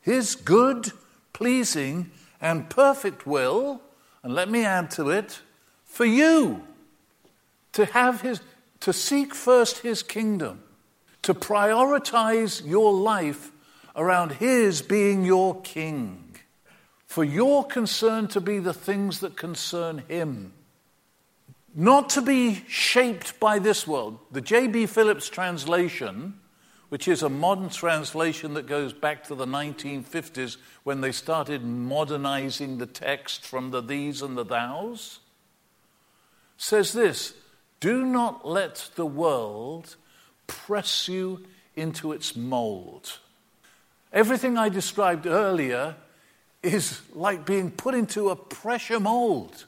His 0.00 0.36
good, 0.36 0.92
pleasing, 1.32 2.12
and 2.40 2.70
perfect 2.70 3.26
will, 3.26 3.82
and 4.22 4.32
let 4.32 4.48
me 4.48 4.64
add 4.64 4.92
to 4.92 5.10
it, 5.10 5.40
for 5.96 6.04
you 6.04 6.62
to 7.72 7.86
have 7.86 8.20
his 8.20 8.42
to 8.80 8.92
seek 8.92 9.34
first 9.34 9.78
his 9.78 10.02
kingdom, 10.02 10.62
to 11.22 11.32
prioritize 11.32 12.64
your 12.68 12.92
life 12.92 13.50
around 13.96 14.32
his 14.32 14.82
being 14.82 15.24
your 15.24 15.58
king, 15.62 16.36
for 17.06 17.24
your 17.24 17.64
concern 17.64 18.28
to 18.28 18.42
be 18.42 18.58
the 18.58 18.74
things 18.74 19.20
that 19.20 19.38
concern 19.38 20.02
him. 20.06 20.52
Not 21.74 22.10
to 22.10 22.20
be 22.20 22.62
shaped 22.68 23.40
by 23.40 23.58
this 23.58 23.86
world. 23.86 24.18
The 24.30 24.42
J.B. 24.42 24.84
Phillips 24.84 25.30
translation 25.30 26.34
which 26.88 27.08
is 27.08 27.22
a 27.22 27.28
modern 27.28 27.68
translation 27.68 28.54
that 28.54 28.66
goes 28.66 28.92
back 28.92 29.24
to 29.24 29.34
the 29.34 29.46
1950s 29.46 30.56
when 30.84 31.00
they 31.00 31.10
started 31.10 31.64
modernizing 31.64 32.78
the 32.78 32.86
text 32.86 33.44
from 33.44 33.70
the 33.70 33.80
these 33.80 34.22
and 34.22 34.36
the 34.36 34.44
thous, 34.44 35.18
says 36.56 36.92
this 36.92 37.34
Do 37.80 38.04
not 38.04 38.46
let 38.46 38.90
the 38.94 39.06
world 39.06 39.96
press 40.46 41.08
you 41.08 41.46
into 41.74 42.12
its 42.12 42.36
mold. 42.36 43.18
Everything 44.12 44.56
I 44.56 44.68
described 44.68 45.26
earlier 45.26 45.96
is 46.62 47.00
like 47.12 47.44
being 47.44 47.70
put 47.70 47.94
into 47.94 48.30
a 48.30 48.36
pressure 48.36 49.00
mold. 49.00 49.66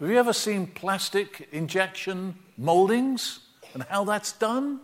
Have 0.00 0.08
you 0.08 0.18
ever 0.18 0.32
seen 0.32 0.66
plastic 0.66 1.48
injection 1.52 2.36
moldings 2.56 3.40
and 3.74 3.82
how 3.84 4.04
that's 4.04 4.32
done? 4.32 4.80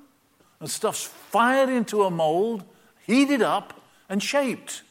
and 0.61 0.71
stuff's 0.71 1.05
fired 1.05 1.71
into 1.71 2.05
a 2.05 2.11
mold, 2.11 2.65
heated 3.07 3.43
up, 3.43 3.81
and 4.09 4.23
shaped. 4.23 4.83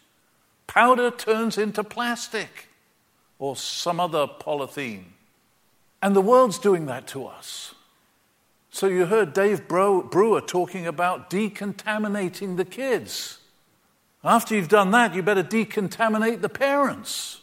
Powder 0.67 1.11
turns 1.11 1.57
into 1.57 1.83
plastic 1.83 2.67
or 3.37 3.55
some 3.55 3.99
other 3.99 4.27
polythene. 4.27 5.05
And 6.01 6.15
the 6.15 6.21
world's 6.21 6.59
doing 6.59 6.85
that 6.85 7.07
to 7.07 7.25
us. 7.25 7.75
So 8.71 8.87
you 8.87 9.05
heard 9.05 9.33
Dave 9.33 9.67
Brewer 9.67 10.41
talking 10.41 10.87
about 10.87 11.29
decontaminating 11.29 12.55
the 12.55 12.65
kids. 12.65 13.39
After 14.23 14.55
you've 14.55 14.69
done 14.69 14.91
that, 14.91 15.15
you 15.15 15.23
better 15.23 15.43
decontaminate 15.43 16.41
the 16.41 16.49
parents, 16.49 17.41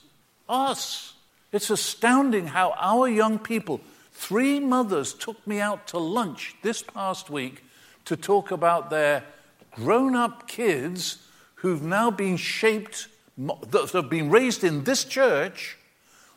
us. 0.49 1.15
It's 1.53 1.71
astounding 1.71 2.49
how 2.49 2.75
our 2.79 3.09
young 3.09 3.39
people, 3.39 3.81
three 4.13 4.61
mothers 4.61 5.13
took 5.15 5.45
me 5.47 5.61
out 5.61 5.87
to 5.89 5.99
lunch 5.99 6.55
this 6.63 6.83
past 6.83 7.31
week 7.31 7.65
to 8.05 8.17
talk 8.17 8.51
about 8.51 8.91
their 8.91 9.25
grown 9.73 10.15
up 10.15 10.49
kids 10.49 11.19
who've 11.57 11.83
now 11.83 12.11
been 12.11 12.37
shaped, 12.37 13.09
that 13.37 13.91
have 13.93 14.09
been 14.09 14.31
raised 14.31 14.65
in 14.65 14.85
this 14.85 15.05
church, 15.05 15.77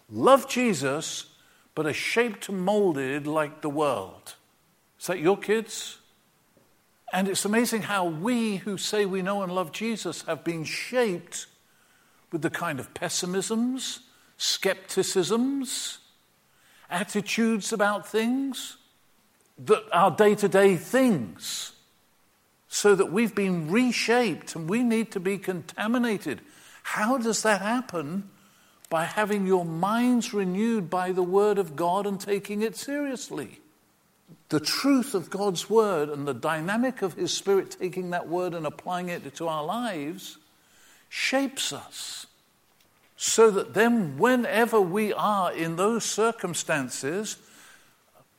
love 0.09 0.49
Jesus, 0.49 1.25
but 1.79 1.87
are 1.87 1.93
shaped 1.93 2.49
and 2.49 2.59
molded 2.59 3.25
like 3.25 3.61
the 3.61 3.69
world. 3.69 4.35
Is 4.99 5.07
that 5.07 5.19
your 5.19 5.37
kids? 5.37 5.99
And 7.13 7.29
it's 7.29 7.45
amazing 7.45 7.83
how 7.83 8.03
we 8.03 8.57
who 8.57 8.77
say 8.77 9.05
we 9.05 9.21
know 9.21 9.43
and 9.43 9.55
love 9.55 9.71
Jesus 9.71 10.23
have 10.23 10.43
been 10.43 10.65
shaped 10.65 11.45
with 12.33 12.41
the 12.41 12.49
kind 12.49 12.81
of 12.81 12.93
pessimisms, 12.93 14.01
skepticisms, 14.35 15.99
attitudes 16.89 17.71
about 17.71 18.05
things 18.05 18.75
that 19.57 19.83
our 19.93 20.11
day 20.11 20.35
to 20.35 20.49
day 20.49 20.75
things 20.75 21.71
so 22.67 22.93
that 22.93 23.09
we've 23.09 23.35
been 23.35 23.71
reshaped 23.71 24.53
and 24.53 24.69
we 24.69 24.83
need 24.83 25.11
to 25.11 25.21
be 25.21 25.37
contaminated. 25.37 26.41
How 26.83 27.17
does 27.17 27.41
that 27.43 27.61
happen? 27.61 28.29
By 28.89 29.05
having 29.05 29.45
your 29.45 29.65
minds 29.65 30.33
renewed 30.33 30.89
by 30.89 31.11
the 31.11 31.23
Word 31.23 31.57
of 31.57 31.75
God 31.75 32.05
and 32.05 32.19
taking 32.19 32.61
it 32.61 32.75
seriously. 32.75 33.59
The 34.49 34.59
truth 34.59 35.13
of 35.13 35.29
God's 35.29 35.69
Word 35.69 36.09
and 36.09 36.27
the 36.27 36.33
dynamic 36.33 37.01
of 37.01 37.13
His 37.13 37.31
Spirit 37.33 37.77
taking 37.79 38.09
that 38.09 38.27
Word 38.27 38.53
and 38.53 38.65
applying 38.65 39.09
it 39.09 39.35
to 39.35 39.47
our 39.47 39.63
lives 39.63 40.37
shapes 41.07 41.71
us. 41.71 42.25
So 43.15 43.51
that 43.51 43.73
then, 43.73 44.17
whenever 44.17 44.79
we 44.79 45.13
are 45.13 45.51
in 45.51 45.75
those 45.75 46.05
circumstances, 46.05 47.37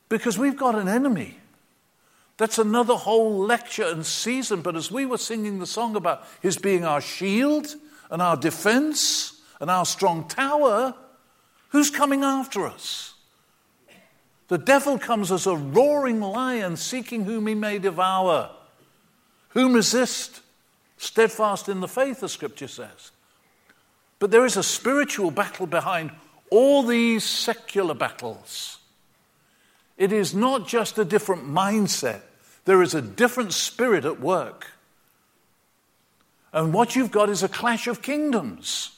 because 0.09 0.37
we've 0.37 0.57
got 0.57 0.75
an 0.75 0.89
enemy. 0.89 1.37
That's 2.37 2.57
another 2.57 2.95
whole 2.95 3.37
lecture 3.37 3.85
and 3.85 4.05
season. 4.05 4.61
But 4.61 4.75
as 4.75 4.91
we 4.91 5.05
were 5.05 5.17
singing 5.17 5.59
the 5.59 5.65
song 5.67 5.95
about 5.95 6.27
his 6.41 6.57
being 6.57 6.83
our 6.83 6.99
shield 6.99 7.67
and 8.09 8.21
our 8.21 8.35
defense 8.35 9.40
and 9.61 9.69
our 9.69 9.85
strong 9.85 10.27
tower, 10.27 10.95
who's 11.69 11.91
coming 11.91 12.23
after 12.23 12.65
us? 12.65 13.13
The 14.47 14.57
devil 14.57 14.99
comes 14.99 15.31
as 15.31 15.47
a 15.47 15.55
roaring 15.55 16.19
lion 16.19 16.75
seeking 16.75 17.23
whom 17.23 17.47
he 17.47 17.55
may 17.55 17.79
devour. 17.79 18.49
Whom 19.49 19.73
resist? 19.73 20.41
Steadfast 20.97 21.69
in 21.69 21.79
the 21.79 21.87
faith, 21.87 22.19
the 22.19 22.27
scripture 22.27 22.67
says. 22.67 23.11
But 24.19 24.31
there 24.31 24.45
is 24.45 24.57
a 24.57 24.63
spiritual 24.63 25.31
battle 25.31 25.67
behind 25.67 26.11
all 26.49 26.83
these 26.83 27.23
secular 27.23 27.93
battles. 27.93 28.79
It 29.95 30.11
is 30.11 30.33
not 30.33 30.67
just 30.67 30.97
a 30.97 31.05
different 31.05 31.47
mindset, 31.47 32.21
there 32.65 32.81
is 32.81 32.95
a 32.95 33.01
different 33.01 33.53
spirit 33.53 34.05
at 34.05 34.19
work. 34.19 34.71
And 36.51 36.73
what 36.73 36.95
you've 36.95 37.11
got 37.11 37.29
is 37.29 37.43
a 37.43 37.47
clash 37.47 37.87
of 37.87 38.01
kingdoms 38.01 38.97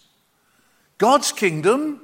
God's 1.03 1.33
kingdom 1.33 1.99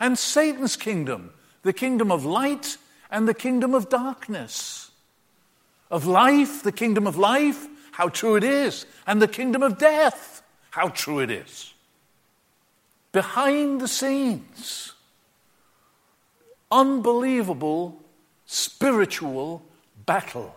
and 0.00 0.18
Satan's 0.18 0.74
kingdom, 0.74 1.30
the 1.62 1.72
kingdom 1.72 2.10
of 2.10 2.24
light 2.24 2.76
and 3.08 3.28
the 3.28 3.34
kingdom 3.34 3.72
of 3.72 3.88
darkness. 3.88 4.90
Of 5.92 6.08
life, 6.08 6.64
the 6.64 6.72
kingdom 6.72 7.06
of 7.06 7.16
life, 7.16 7.68
how 7.92 8.08
true 8.08 8.34
it 8.34 8.42
is, 8.42 8.84
and 9.06 9.22
the 9.22 9.28
kingdom 9.28 9.62
of 9.62 9.78
death, 9.78 10.42
how 10.70 10.88
true 10.88 11.20
it 11.20 11.30
is. 11.30 11.72
Behind 13.12 13.80
the 13.80 13.86
scenes, 13.86 14.92
unbelievable 16.68 17.96
spiritual 18.46 19.62
battle. 20.04 20.56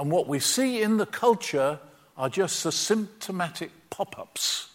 And 0.00 0.10
what 0.10 0.26
we 0.26 0.40
see 0.40 0.82
in 0.82 0.96
the 0.96 1.06
culture 1.06 1.78
are 2.16 2.28
just 2.28 2.64
the 2.64 2.72
symptomatic 2.72 3.70
pop 3.88 4.18
ups 4.18 4.70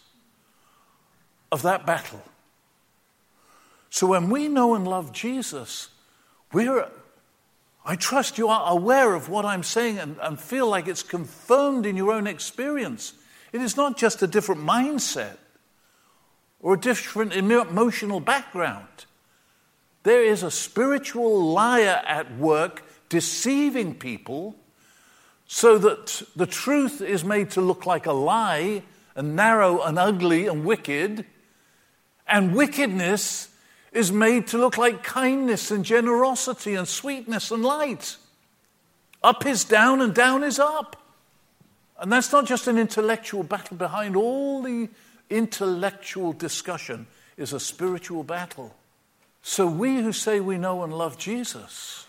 of 1.50 1.62
that 1.62 1.86
battle. 1.86 2.22
So 3.90 4.06
when 4.06 4.30
we 4.30 4.48
know 4.48 4.74
and 4.74 4.86
love 4.86 5.12
Jesus, 5.12 5.88
we're, 6.52 6.88
I 7.84 7.96
trust 7.96 8.38
you 8.38 8.48
are 8.48 8.70
aware 8.70 9.14
of 9.14 9.28
what 9.28 9.44
I'm 9.44 9.62
saying 9.62 9.98
and, 9.98 10.16
and 10.22 10.38
feel 10.38 10.68
like 10.68 10.86
it's 10.86 11.02
confirmed 11.02 11.86
in 11.86 11.96
your 11.96 12.12
own 12.12 12.26
experience. 12.26 13.14
It 13.52 13.60
is 13.60 13.76
not 13.76 13.96
just 13.96 14.22
a 14.22 14.26
different 14.28 14.62
mindset 14.62 15.36
or 16.60 16.74
a 16.74 16.80
different 16.80 17.32
emotional 17.34 18.20
background. 18.20 18.86
There 20.02 20.22
is 20.22 20.42
a 20.42 20.50
spiritual 20.50 21.52
liar 21.52 22.02
at 22.06 22.36
work 22.36 22.84
deceiving 23.08 23.94
people 23.94 24.54
so 25.46 25.78
that 25.78 26.22
the 26.36 26.46
truth 26.46 27.00
is 27.00 27.24
made 27.24 27.50
to 27.50 27.60
look 27.60 27.84
like 27.84 28.06
a 28.06 28.12
lie 28.12 28.82
and 29.16 29.34
narrow 29.34 29.82
and 29.82 29.98
ugly 29.98 30.46
and 30.46 30.64
wicked, 30.64 31.26
and 32.30 32.54
wickedness 32.54 33.48
is 33.92 34.12
made 34.12 34.46
to 34.48 34.58
look 34.58 34.78
like 34.78 35.02
kindness 35.02 35.70
and 35.70 35.84
generosity 35.84 36.76
and 36.76 36.86
sweetness 36.86 37.50
and 37.50 37.64
light. 37.64 38.16
Up 39.22 39.44
is 39.44 39.64
down 39.64 40.00
and 40.00 40.14
down 40.14 40.44
is 40.44 40.58
up. 40.58 40.96
And 41.98 42.10
that's 42.10 42.32
not 42.32 42.46
just 42.46 42.68
an 42.68 42.78
intellectual 42.78 43.42
battle. 43.42 43.76
Behind 43.76 44.16
all 44.16 44.62
the 44.62 44.88
intellectual 45.28 46.32
discussion 46.32 47.06
is 47.36 47.52
a 47.52 47.60
spiritual 47.60 48.22
battle. 48.22 48.74
So 49.42 49.66
we 49.66 49.96
who 49.96 50.12
say 50.12 50.40
we 50.40 50.56
know 50.56 50.82
and 50.82 50.96
love 50.96 51.18
Jesus 51.18 52.06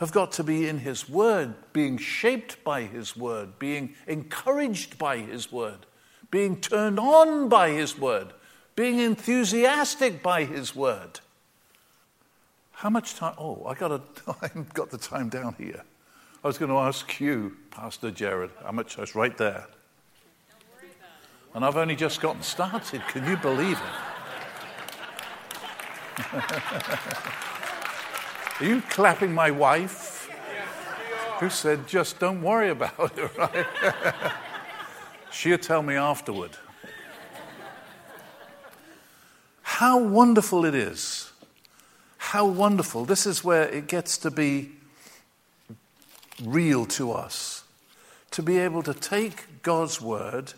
have 0.00 0.12
got 0.12 0.32
to 0.32 0.44
be 0.44 0.68
in 0.68 0.78
His 0.78 1.08
Word, 1.08 1.54
being 1.72 1.98
shaped 1.98 2.62
by 2.64 2.82
His 2.82 3.16
Word, 3.16 3.58
being 3.58 3.94
encouraged 4.06 4.98
by 4.98 5.18
His 5.18 5.50
Word, 5.50 5.86
being 6.30 6.60
turned 6.60 6.98
on 6.98 7.48
by 7.48 7.70
His 7.70 7.98
Word, 7.98 8.32
being 8.76 9.00
enthusiastic 9.00 10.22
by 10.22 10.44
His 10.44 10.76
Word. 10.76 11.18
How 12.72 12.90
much 12.90 13.14
time? 13.14 13.34
Oh, 13.38 13.64
I 13.66 13.74
got, 13.74 13.90
a. 13.90 14.02
I've 14.42 14.72
got 14.74 14.90
the 14.90 14.98
time 14.98 15.30
down 15.30 15.56
here. 15.58 15.82
I 16.44 16.46
was 16.46 16.58
going 16.58 16.70
to 16.70 16.76
ask 16.76 17.18
you, 17.18 17.56
Pastor 17.70 18.10
Jared, 18.10 18.50
how 18.62 18.70
much 18.70 18.98
is 18.98 19.14
right 19.14 19.34
there. 19.36 19.66
And 21.54 21.64
I've 21.64 21.78
only 21.78 21.96
just 21.96 22.20
gotten 22.20 22.42
started. 22.42 23.00
Can 23.08 23.26
you 23.26 23.38
believe 23.38 23.78
it? 23.78 23.82
Are 28.60 28.64
you 28.64 28.82
clapping 28.90 29.32
my 29.32 29.50
wife? 29.50 30.30
Who 31.40 31.50
said, 31.50 31.86
just 31.86 32.18
don't 32.18 32.42
worry 32.42 32.70
about 32.70 33.12
it, 33.16 33.30
right? 33.38 33.66
She'll 35.30 35.58
tell 35.58 35.82
me 35.82 35.94
afterward. 35.94 36.56
How 39.76 39.98
wonderful 39.98 40.64
it 40.64 40.74
is. 40.74 41.30
How 42.16 42.46
wonderful. 42.46 43.04
This 43.04 43.26
is 43.26 43.44
where 43.44 43.68
it 43.68 43.88
gets 43.88 44.16
to 44.16 44.30
be 44.30 44.70
real 46.42 46.86
to 46.86 47.12
us. 47.12 47.62
To 48.30 48.42
be 48.42 48.56
able 48.56 48.82
to 48.84 48.94
take 48.94 49.62
God's 49.62 50.00
word 50.00 50.54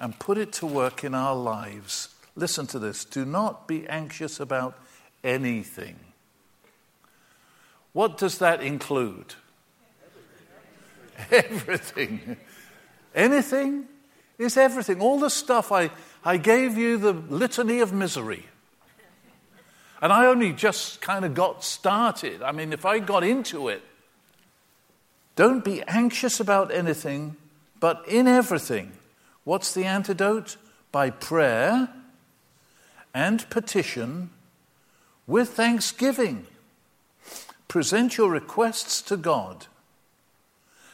and 0.00 0.18
put 0.18 0.38
it 0.38 0.50
to 0.54 0.66
work 0.66 1.04
in 1.04 1.14
our 1.14 1.36
lives. 1.36 2.08
Listen 2.36 2.66
to 2.68 2.78
this. 2.78 3.04
Do 3.04 3.26
not 3.26 3.68
be 3.68 3.86
anxious 3.86 4.40
about 4.40 4.78
anything. 5.22 5.96
What 7.92 8.16
does 8.16 8.38
that 8.38 8.62
include? 8.62 9.34
Everything. 11.30 12.38
Anything 13.14 13.88
is 14.38 14.56
everything. 14.56 15.02
All 15.02 15.20
the 15.20 15.28
stuff 15.28 15.70
I, 15.70 15.90
I 16.24 16.38
gave 16.38 16.78
you, 16.78 16.96
the 16.96 17.12
litany 17.12 17.80
of 17.80 17.92
misery. 17.92 18.46
And 20.04 20.12
I 20.12 20.26
only 20.26 20.52
just 20.52 21.00
kind 21.00 21.24
of 21.24 21.32
got 21.32 21.64
started. 21.64 22.42
I 22.42 22.52
mean, 22.52 22.74
if 22.74 22.84
I 22.84 22.98
got 22.98 23.24
into 23.24 23.68
it, 23.68 23.80
don't 25.34 25.64
be 25.64 25.82
anxious 25.84 26.40
about 26.40 26.70
anything, 26.74 27.36
but 27.80 28.06
in 28.06 28.28
everything. 28.28 28.92
What's 29.44 29.72
the 29.72 29.86
antidote? 29.86 30.58
By 30.92 31.08
prayer 31.08 31.88
and 33.14 33.48
petition 33.48 34.28
with 35.26 35.48
thanksgiving. 35.48 36.48
Present 37.66 38.18
your 38.18 38.30
requests 38.30 39.00
to 39.00 39.16
God. 39.16 39.68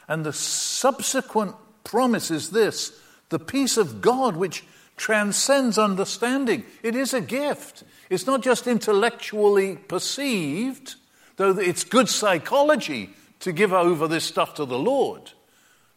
And 0.07 0.25
the 0.25 0.33
subsequent 0.33 1.57
promise 1.83 2.31
is 2.31 2.51
this 2.51 2.93
the 3.29 3.41
peace 3.41 3.77
of 3.77 4.01
God, 4.01 4.37
which 4.37 4.63
transcends 4.97 5.79
understanding. 5.79 6.63
It 6.85 6.95
is 6.95 7.13
a 7.13 7.21
gift. 7.21 7.83
It's 8.11 8.27
not 8.27 8.43
just 8.43 8.67
intellectually 8.67 9.77
perceived, 9.77 10.97
though 11.37 11.57
it's 11.57 11.85
good 11.85 12.09
psychology 12.09 13.11
to 13.39 13.53
give 13.53 13.73
over 13.73 14.09
this 14.09 14.25
stuff 14.25 14.55
to 14.55 14.65
the 14.65 14.79
Lord. 14.79 15.33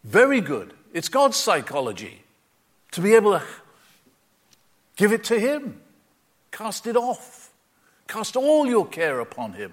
Very 0.04 0.40
good. 0.40 0.72
It's 0.92 1.08
God's 1.08 1.36
psychology 1.36 2.22
to 2.92 3.00
be 3.00 3.14
able 3.14 3.32
to 3.32 3.42
give 4.96 5.12
it 5.12 5.24
to 5.24 5.38
Him, 5.38 5.80
cast 6.52 6.86
it 6.86 6.96
off, 6.96 7.50
cast 8.06 8.36
all 8.36 8.64
your 8.64 8.86
care 8.86 9.18
upon 9.18 9.54
Him, 9.54 9.72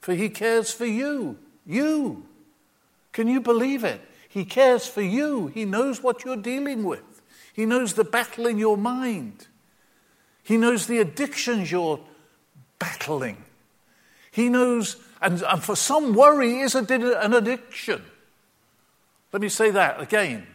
for 0.00 0.14
He 0.14 0.28
cares 0.28 0.70
for 0.70 0.86
you. 0.86 1.38
You. 1.66 2.24
Can 3.12 3.26
you 3.26 3.40
believe 3.40 3.82
it? 3.82 4.00
He 4.28 4.44
cares 4.44 4.86
for 4.86 5.02
you. 5.02 5.48
He 5.48 5.64
knows 5.64 6.02
what 6.02 6.24
you're 6.24 6.36
dealing 6.36 6.84
with. 6.84 7.22
He 7.52 7.66
knows 7.66 7.94
the 7.94 8.04
battle 8.04 8.46
in 8.46 8.58
your 8.58 8.76
mind. 8.76 9.48
He 10.44 10.56
knows 10.56 10.86
the 10.86 10.98
addictions 10.98 11.72
you're 11.72 11.98
battling. 12.78 13.42
He 14.30 14.48
knows, 14.48 14.96
and, 15.20 15.42
and 15.42 15.62
for 15.62 15.74
some, 15.74 16.14
worry 16.14 16.60
is 16.60 16.74
an 16.74 16.84
addiction. 16.92 18.02
Let 19.32 19.42
me 19.42 19.48
say 19.48 19.70
that 19.70 20.00
again. 20.00 20.46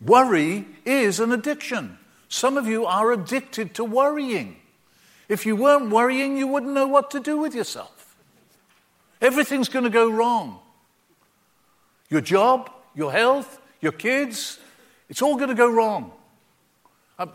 Worry 0.00 0.66
is 0.84 1.18
an 1.18 1.32
addiction. 1.32 1.98
Some 2.28 2.56
of 2.56 2.66
you 2.66 2.84
are 2.84 3.10
addicted 3.10 3.74
to 3.74 3.84
worrying. 3.84 4.56
If 5.28 5.46
you 5.46 5.56
weren't 5.56 5.90
worrying, 5.90 6.36
you 6.36 6.46
wouldn't 6.46 6.72
know 6.72 6.86
what 6.86 7.10
to 7.12 7.20
do 7.20 7.38
with 7.38 7.54
yourself. 7.54 8.16
Everything's 9.20 9.68
going 9.68 9.84
to 9.84 9.90
go 9.90 10.08
wrong. 10.10 10.60
Your 12.08 12.20
job, 12.20 12.70
your 12.94 13.10
health, 13.10 13.60
your 13.80 13.92
kids, 13.92 14.58
it's 15.08 15.22
all 15.22 15.36
going 15.36 15.48
to 15.48 15.54
go 15.54 15.70
wrong. 15.70 16.12
Um, 17.18 17.32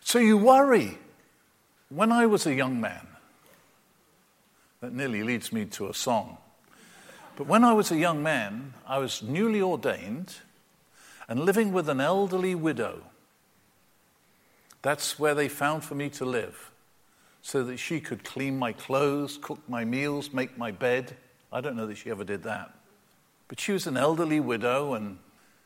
so 0.00 0.18
you 0.18 0.36
worry. 0.36 0.98
When 1.88 2.10
I 2.10 2.26
was 2.26 2.46
a 2.46 2.54
young 2.54 2.80
man, 2.80 3.06
that 4.80 4.92
nearly 4.92 5.22
leads 5.22 5.52
me 5.52 5.64
to 5.66 5.88
a 5.88 5.94
song. 5.94 6.38
But 7.36 7.46
when 7.46 7.64
I 7.64 7.72
was 7.72 7.90
a 7.90 7.96
young 7.96 8.22
man, 8.22 8.74
I 8.86 8.98
was 8.98 9.22
newly 9.22 9.60
ordained 9.60 10.34
and 11.28 11.40
living 11.40 11.72
with 11.72 11.88
an 11.88 12.00
elderly 12.00 12.54
widow. 12.54 13.02
That's 14.82 15.18
where 15.18 15.34
they 15.34 15.48
found 15.48 15.84
for 15.84 15.94
me 15.94 16.10
to 16.10 16.24
live, 16.24 16.70
so 17.42 17.64
that 17.64 17.78
she 17.78 18.00
could 18.00 18.24
clean 18.24 18.58
my 18.58 18.72
clothes, 18.72 19.38
cook 19.40 19.60
my 19.68 19.84
meals, 19.84 20.32
make 20.32 20.58
my 20.58 20.70
bed. 20.70 21.16
I 21.50 21.60
don't 21.60 21.76
know 21.76 21.86
that 21.86 21.96
she 21.96 22.10
ever 22.10 22.24
did 22.24 22.42
that. 22.42 22.74
But 23.48 23.60
she 23.60 23.72
was 23.72 23.86
an 23.86 23.96
elderly 23.96 24.40
widow, 24.40 24.94
and 24.94 25.18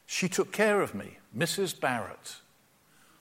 she 0.07 0.28
took 0.28 0.52
care 0.52 0.81
of 0.81 0.94
me, 0.94 1.18
Mrs. 1.37 1.78
Barrett. 1.78 2.37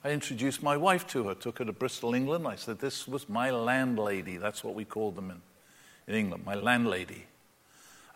I 0.08 0.12
introduced 0.12 0.64
my 0.64 0.78
wife 0.78 1.06
to 1.08 1.28
her, 1.28 1.36
took 1.36 1.60
her 1.60 1.66
to 1.66 1.74
Bristol, 1.74 2.14
England. 2.14 2.48
I 2.48 2.56
said, 2.56 2.80
This 2.80 3.10
was 3.10 3.28
my 3.28 3.50
landlady. 3.50 4.38
That's 4.38 4.64
what 4.64 4.74
we 4.74 4.86
called 4.86 5.18
them 5.18 5.30
in, 5.30 5.42
in 6.08 6.18
England, 6.18 6.46
my 6.46 6.56
landlady. 6.56 7.26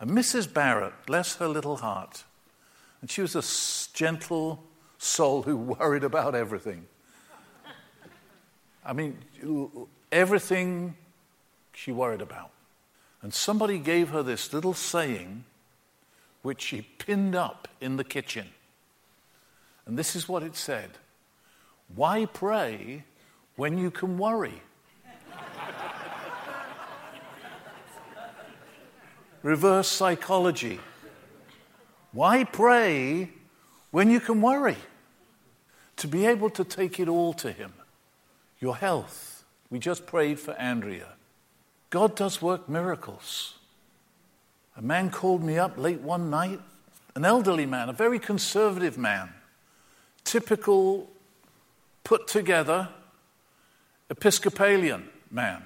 And 0.00 0.10
Mrs. 0.10 0.50
Barrett, 0.50 0.94
bless 1.04 1.36
her 1.36 1.46
little 1.46 1.76
heart, 1.76 2.24
and 3.02 3.10
she 3.10 3.20
was 3.20 3.36
a 3.36 3.44
gentle 3.94 4.64
soul 4.96 5.42
who 5.42 5.54
worried 5.78 6.02
about 6.02 6.34
everything. 6.34 6.86
I 8.86 8.94
mean, 8.94 9.18
everything 10.10 10.96
she 11.74 11.92
worried 11.92 12.22
about. 12.22 12.52
And 13.20 13.34
somebody 13.34 13.78
gave 13.78 14.08
her 14.08 14.22
this 14.22 14.54
little 14.54 14.72
saying, 14.72 15.44
which 16.40 16.62
she 16.62 16.80
pinned 16.80 17.34
up 17.34 17.68
in 17.82 17.98
the 17.98 18.04
kitchen. 18.04 18.48
And 19.84 19.98
this 19.98 20.16
is 20.16 20.26
what 20.26 20.42
it 20.42 20.56
said 20.56 20.96
Why 21.94 22.26
pray 22.26 23.04
when 23.56 23.78
you 23.78 23.90
can 23.90 24.18
worry? 24.18 24.62
Reverse 29.42 29.88
psychology. 29.88 30.78
Why 32.12 32.44
pray 32.44 33.30
when 33.90 34.10
you 34.10 34.20
can 34.20 34.40
worry? 34.40 34.76
To 35.96 36.06
be 36.08 36.26
able 36.26 36.50
to 36.50 36.64
take 36.64 37.00
it 37.00 37.08
all 37.08 37.32
to 37.34 37.52
Him. 37.52 37.72
Your 38.60 38.76
health. 38.76 39.44
We 39.70 39.78
just 39.78 40.06
prayed 40.06 40.38
for 40.38 40.52
Andrea. 40.54 41.08
God 41.90 42.14
does 42.14 42.40
work 42.40 42.68
miracles. 42.68 43.54
A 44.76 44.82
man 44.82 45.10
called 45.10 45.42
me 45.42 45.58
up 45.58 45.76
late 45.76 46.00
one 46.00 46.30
night, 46.30 46.60
an 47.14 47.24
elderly 47.24 47.66
man, 47.66 47.88
a 47.88 47.92
very 47.92 48.18
conservative 48.18 48.96
man, 48.96 49.30
typical, 50.24 51.10
put 52.04 52.26
together 52.26 52.88
Episcopalian 54.10 55.08
man, 55.30 55.62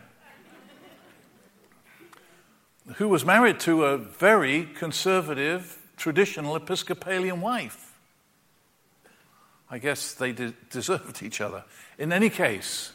who 2.96 3.08
was 3.08 3.24
married 3.24 3.58
to 3.60 3.84
a 3.84 3.98
very 3.98 4.68
conservative 4.74 5.78
traditional 5.96 6.54
Episcopalian 6.54 7.40
wife. 7.40 7.94
I 9.68 9.78
guess 9.78 10.14
they 10.14 10.32
de- 10.32 10.54
deserved 10.70 11.22
each 11.22 11.40
other. 11.40 11.64
In 11.98 12.12
any 12.12 12.30
case, 12.30 12.92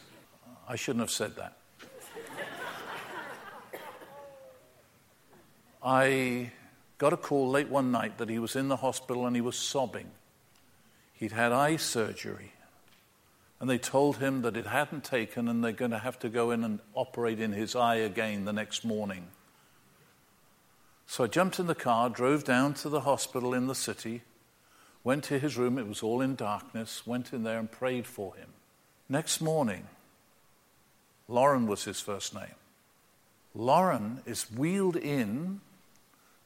I 0.66 0.76
shouldn't 0.76 1.00
have 1.00 1.10
said 1.10 1.36
that. 1.36 1.56
I 5.84 6.52
got 6.98 7.12
a 7.12 7.16
call 7.16 7.50
late 7.50 7.68
one 7.68 7.90
night 7.90 8.18
that 8.18 8.28
he 8.28 8.38
was 8.38 8.54
in 8.54 8.68
the 8.68 8.76
hospital 8.76 9.26
and 9.26 9.34
he 9.34 9.42
was 9.42 9.56
sobbing. 9.56 10.08
He'd 11.14 11.32
had 11.32 11.52
eye 11.52 11.76
surgery. 11.76 12.52
And 13.62 13.70
they 13.70 13.78
told 13.78 14.16
him 14.16 14.42
that 14.42 14.56
it 14.56 14.66
hadn't 14.66 15.04
taken 15.04 15.46
and 15.46 15.62
they're 15.62 15.70
going 15.70 15.92
to 15.92 15.98
have 16.00 16.18
to 16.18 16.28
go 16.28 16.50
in 16.50 16.64
and 16.64 16.80
operate 16.94 17.38
in 17.38 17.52
his 17.52 17.76
eye 17.76 17.94
again 17.94 18.44
the 18.44 18.52
next 18.52 18.84
morning. 18.84 19.28
So 21.06 21.22
I 21.22 21.26
jumped 21.28 21.60
in 21.60 21.68
the 21.68 21.74
car, 21.76 22.10
drove 22.10 22.42
down 22.42 22.74
to 22.74 22.88
the 22.88 23.02
hospital 23.02 23.54
in 23.54 23.68
the 23.68 23.76
city, 23.76 24.22
went 25.04 25.22
to 25.24 25.38
his 25.38 25.56
room. 25.56 25.78
It 25.78 25.86
was 25.86 26.02
all 26.02 26.20
in 26.20 26.34
darkness, 26.34 27.06
went 27.06 27.32
in 27.32 27.44
there 27.44 27.60
and 27.60 27.70
prayed 27.70 28.08
for 28.08 28.34
him. 28.34 28.48
Next 29.08 29.40
morning, 29.40 29.86
Lauren 31.28 31.68
was 31.68 31.84
his 31.84 32.00
first 32.00 32.34
name. 32.34 32.56
Lauren 33.54 34.22
is 34.26 34.50
wheeled 34.50 34.96
in 34.96 35.60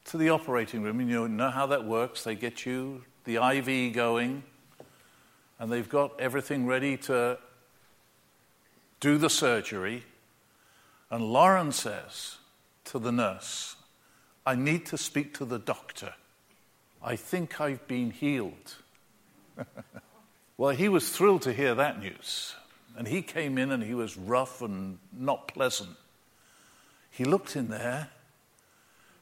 to 0.05 0.19
the 0.19 0.29
operating 0.29 0.83
room. 0.83 0.99
And 0.99 1.09
you 1.09 1.27
know 1.27 1.49
how 1.49 1.65
that 1.65 1.83
works. 1.83 2.23
They 2.23 2.35
get 2.35 2.63
you 2.67 3.05
the 3.23 3.37
IV 3.37 3.95
going, 3.95 4.43
and 5.59 5.71
they've 5.71 5.89
got 5.89 6.19
everything 6.19 6.65
ready 6.65 6.97
to 6.97 7.37
do 8.99 9.17
the 9.17 9.29
surgery. 9.29 10.03
And 11.09 11.23
Lauren 11.23 11.71
says 11.71 12.37
to 12.85 12.99
the 12.99 13.11
nurse, 13.11 13.75
I 14.45 14.55
need 14.55 14.85
to 14.87 14.97
speak 14.97 15.33
to 15.35 15.45
the 15.45 15.59
doctor. 15.59 16.13
I 17.03 17.15
think 17.15 17.59
I've 17.59 17.87
been 17.87 18.11
healed. 18.11 18.75
well, 20.57 20.75
he 20.75 20.89
was 20.89 21.09
thrilled 21.09 21.43
to 21.43 21.53
hear 21.53 21.75
that 21.75 21.99
news. 21.99 22.55
And 22.97 23.07
he 23.07 23.21
came 23.21 23.57
in 23.57 23.71
and 23.71 23.83
he 23.83 23.93
was 23.93 24.17
rough 24.17 24.61
and 24.61 24.97
not 25.15 25.47
pleasant. 25.47 25.95
He 27.11 27.25
looked 27.25 27.55
in 27.55 27.69
there 27.69 28.09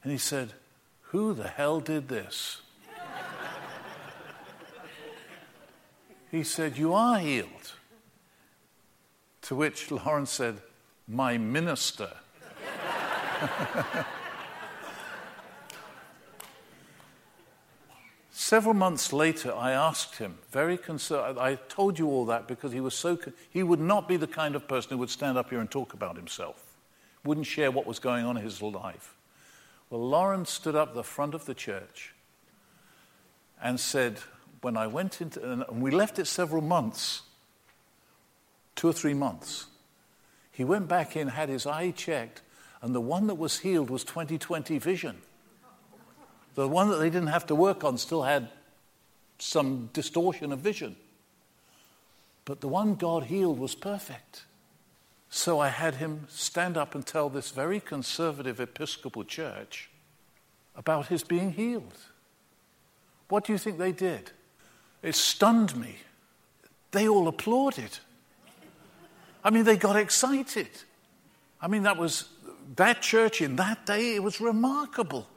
and 0.04 0.12
he 0.12 0.18
said, 0.18 0.54
Who 1.12 1.34
the 1.34 1.48
hell 1.48 1.80
did 1.80 2.08
this? 2.08 2.62
He 6.36 6.44
said, 6.44 6.78
You 6.78 6.94
are 6.94 7.18
healed. 7.18 7.72
To 9.44 9.56
which 9.56 9.90
Lawrence 9.90 10.32
said, 10.32 10.62
My 11.08 11.38
minister. 11.38 12.10
Several 18.32 18.74
months 18.74 19.14
later, 19.14 19.56
I 19.56 19.72
asked 19.72 20.18
him, 20.18 20.40
very 20.52 20.78
concerned. 20.78 21.40
I 21.40 21.56
told 21.56 21.98
you 21.98 22.10
all 22.10 22.26
that 22.26 22.50
because 22.50 22.74
he 22.74 22.82
was 22.82 22.96
so. 22.96 23.18
He 23.50 23.64
would 23.64 23.80
not 23.80 24.10
be 24.10 24.18
the 24.18 24.28
kind 24.28 24.56
of 24.56 24.68
person 24.68 24.90
who 24.90 24.98
would 24.98 25.10
stand 25.10 25.38
up 25.38 25.52
here 25.52 25.62
and 25.62 25.72
talk 25.72 25.94
about 25.94 26.18
himself, 26.18 26.76
wouldn't 27.24 27.48
share 27.48 27.72
what 27.72 27.86
was 27.88 28.00
going 28.00 28.26
on 28.26 28.36
in 28.36 28.44
his 28.44 28.62
life. 28.62 29.16
Well, 29.90 30.06
Lawrence 30.06 30.50
stood 30.50 30.76
up 30.76 30.96
the 30.96 31.04
front 31.04 31.34
of 31.34 31.46
the 31.46 31.56
church 31.56 32.14
and 33.62 33.80
said, 33.80 34.20
When 34.62 34.78
I 34.78 34.88
went 34.88 35.22
into. 35.22 35.52
And 35.52 35.82
we 35.82 35.92
left 35.92 36.20
it 36.20 36.26
several 36.26 36.62
months, 36.62 37.22
two 38.76 38.88
or 38.88 38.94
three 38.94 39.14
months. 39.14 39.68
He 40.52 40.64
went 40.64 40.88
back 40.88 41.16
in, 41.16 41.28
had 41.28 41.50
his 41.50 41.66
eye 41.66 41.92
checked, 41.92 42.42
and 42.82 42.96
the 42.96 43.02
one 43.02 43.28
that 43.28 43.36
was 43.36 43.60
healed 43.60 43.90
was 43.90 44.04
2020 44.04 44.78
vision. 44.78 45.18
The 46.56 46.68
one 46.68 46.90
that 46.90 46.98
they 46.98 47.10
didn't 47.10 47.28
have 47.28 47.46
to 47.48 47.56
work 47.56 47.84
on 47.84 47.98
still 47.98 48.24
had 48.24 48.50
some 49.38 49.90
distortion 49.92 50.54
of 50.54 50.60
vision. 50.60 50.96
But 52.46 52.62
the 52.62 52.68
one 52.68 52.96
God 52.96 53.24
healed 53.24 53.60
was 53.60 53.76
perfect. 53.76 54.46
So 55.30 55.60
I 55.60 55.68
had 55.68 55.96
him 55.96 56.28
stand 56.30 56.78
up 56.78 56.96
and 56.96 57.06
tell 57.06 57.30
this 57.30 57.52
very 57.52 57.82
conservative 57.82 58.60
Episcopal 58.60 59.26
church 59.26 59.90
about 60.76 61.08
his 61.08 61.24
being 61.24 61.52
healed. 61.52 61.98
What 63.28 63.46
do 63.46 63.52
you 63.52 63.58
think 63.58 63.78
they 63.78 63.92
did? 63.92 64.32
It 65.06 65.14
stunned 65.14 65.76
me. 65.76 65.98
They 66.90 67.08
all 67.08 67.28
applauded. 67.28 68.00
I 69.44 69.52
mean, 69.52 69.64
they 69.64 69.78
got 69.78 69.96
excited. 69.96 70.70
I 71.62 71.68
mean, 71.68 71.84
that 71.84 71.96
was 71.96 72.28
that 72.76 73.04
church 73.04 73.40
in 73.40 73.56
that 73.58 73.86
day, 73.86 74.16
it 74.16 74.24
was 74.24 74.42
remarkable. 74.42 75.28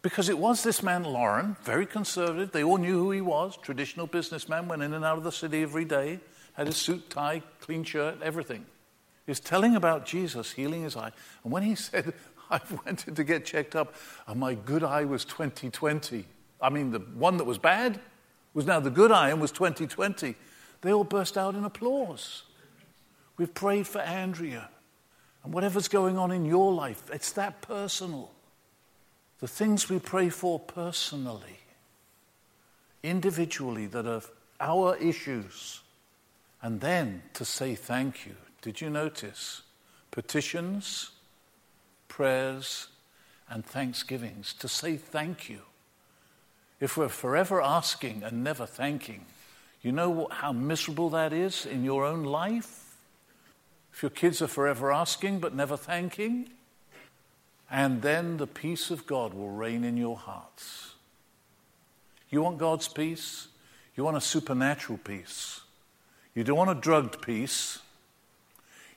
Because 0.00 0.30
it 0.30 0.38
was 0.38 0.62
this 0.62 0.82
man, 0.82 1.04
Lauren, 1.04 1.56
very 1.62 1.84
conservative. 1.84 2.52
They 2.52 2.64
all 2.64 2.78
knew 2.78 2.98
who 2.98 3.10
he 3.10 3.20
was, 3.20 3.58
traditional 3.58 4.06
businessman, 4.06 4.66
went 4.66 4.82
in 4.82 4.94
and 4.94 5.04
out 5.04 5.18
of 5.18 5.24
the 5.24 5.30
city 5.30 5.62
every 5.62 5.84
day, 5.84 6.18
had 6.54 6.68
his 6.68 6.78
suit, 6.78 7.10
tie, 7.10 7.42
clean 7.60 7.84
shirt, 7.84 8.16
everything. 8.22 8.64
He's 9.26 9.40
telling 9.40 9.76
about 9.76 10.06
Jesus 10.06 10.52
healing 10.52 10.84
his 10.84 10.96
eye. 10.96 11.12
And 11.44 11.52
when 11.52 11.64
he 11.64 11.74
said, 11.76 12.14
I 12.50 12.60
went 12.86 13.06
in 13.06 13.14
to 13.14 13.24
get 13.24 13.44
checked 13.44 13.76
up, 13.76 13.94
and 14.26 14.40
my 14.40 14.54
good 14.54 14.82
eye 14.82 15.04
was 15.04 15.26
2020. 15.26 16.24
I 16.62 16.70
mean, 16.70 16.92
the 16.92 17.00
one 17.00 17.36
that 17.36 17.44
was 17.44 17.58
bad 17.58 18.00
was 18.54 18.66
now 18.66 18.80
the 18.80 18.90
good 18.90 19.12
iron 19.12 19.40
was 19.40 19.52
2020. 19.52 20.34
They 20.80 20.92
all 20.92 21.04
burst 21.04 21.38
out 21.38 21.54
in 21.54 21.64
applause. 21.64 22.42
We've 23.36 23.52
prayed 23.52 23.86
for 23.86 24.00
Andrea. 24.00 24.68
And 25.44 25.52
whatever's 25.52 25.88
going 25.88 26.18
on 26.18 26.30
in 26.30 26.44
your 26.44 26.72
life, 26.72 27.02
it's 27.12 27.32
that 27.32 27.62
personal 27.62 28.32
the 29.42 29.48
things 29.48 29.88
we 29.88 29.98
pray 29.98 30.28
for 30.28 30.60
personally, 30.60 31.58
individually, 33.02 33.86
that 33.86 34.06
are 34.06 34.22
our 34.60 34.96
issues, 34.98 35.80
and 36.62 36.80
then 36.80 37.20
to 37.34 37.44
say 37.44 37.74
thank 37.74 38.24
you. 38.24 38.36
Did 38.60 38.80
you 38.80 38.88
notice? 38.88 39.62
Petitions, 40.12 41.10
prayers, 42.06 42.86
and 43.50 43.66
thanksgivings 43.66 44.52
to 44.60 44.68
say 44.68 44.96
thank 44.96 45.48
you. 45.48 45.62
If 46.82 46.96
we're 46.96 47.08
forever 47.08 47.62
asking 47.62 48.24
and 48.24 48.42
never 48.42 48.66
thanking, 48.66 49.24
you 49.82 49.92
know 49.92 50.26
how 50.32 50.50
miserable 50.50 51.10
that 51.10 51.32
is 51.32 51.64
in 51.64 51.84
your 51.84 52.04
own 52.04 52.24
life? 52.24 52.96
If 53.92 54.02
your 54.02 54.10
kids 54.10 54.42
are 54.42 54.48
forever 54.48 54.92
asking 54.92 55.38
but 55.38 55.54
never 55.54 55.76
thanking, 55.76 56.48
and 57.70 58.02
then 58.02 58.38
the 58.38 58.48
peace 58.48 58.90
of 58.90 59.06
God 59.06 59.32
will 59.32 59.50
reign 59.50 59.84
in 59.84 59.96
your 59.96 60.16
hearts. 60.16 60.94
You 62.30 62.42
want 62.42 62.58
God's 62.58 62.88
peace? 62.88 63.46
You 63.96 64.02
want 64.02 64.16
a 64.16 64.20
supernatural 64.20 64.98
peace. 65.04 65.60
You 66.34 66.42
don't 66.42 66.56
want 66.56 66.70
a 66.70 66.74
drugged 66.74 67.22
peace. 67.22 67.78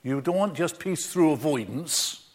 You 0.02 0.22
don't 0.22 0.36
want 0.36 0.56
just 0.56 0.80
peace 0.80 1.06
through 1.06 1.34
avoidance, 1.34 2.26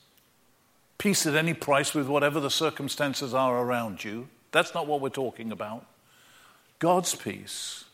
peace 0.96 1.26
at 1.26 1.34
any 1.34 1.54
price 1.54 1.92
with 1.92 2.06
whatever 2.06 2.38
the 2.38 2.50
circumstances 2.52 3.34
are 3.34 3.60
around 3.60 4.04
you. 4.04 4.28
That's 4.52 4.74
not 4.74 4.86
what 4.86 5.00
we're 5.00 5.10
talking 5.10 5.52
about. 5.52 5.86
God's 6.78 7.14
peace, 7.14 7.84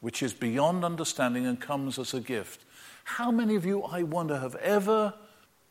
which 0.00 0.22
is 0.22 0.32
beyond 0.32 0.84
understanding 0.84 1.46
and 1.46 1.60
comes 1.60 1.98
as 1.98 2.14
a 2.14 2.20
gift. 2.20 2.64
How 3.04 3.30
many 3.30 3.54
of 3.54 3.64
you, 3.64 3.82
I 3.82 4.02
wonder, 4.02 4.38
have 4.38 4.54
ever 4.56 5.14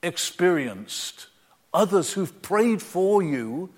experienced 0.05 1.27
others 1.73 2.13
who've 2.13 2.41
prayed 2.41 2.81
for 2.81 3.21
you. 3.21 3.69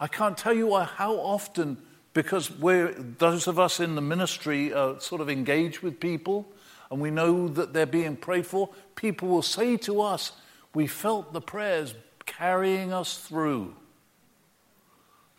I 0.00 0.08
can't 0.08 0.36
tell 0.36 0.52
you 0.52 0.76
how 0.76 1.14
often, 1.14 1.78
because 2.12 2.50
we're, 2.50 2.92
those 2.92 3.46
of 3.46 3.58
us 3.58 3.80
in 3.80 3.94
the 3.94 4.02
ministry 4.02 4.72
are 4.72 4.98
sort 5.00 5.20
of 5.20 5.30
engaged 5.30 5.80
with 5.80 6.00
people 6.00 6.50
and 6.90 7.00
we 7.00 7.10
know 7.10 7.48
that 7.48 7.72
they're 7.72 7.86
being 7.86 8.16
prayed 8.16 8.46
for, 8.46 8.68
people 8.94 9.28
will 9.28 9.42
say 9.42 9.76
to 9.78 10.00
us, 10.02 10.32
We 10.74 10.86
felt 10.86 11.32
the 11.32 11.40
prayers 11.40 11.94
carrying 12.26 12.92
us 12.92 13.18
through. 13.18 13.74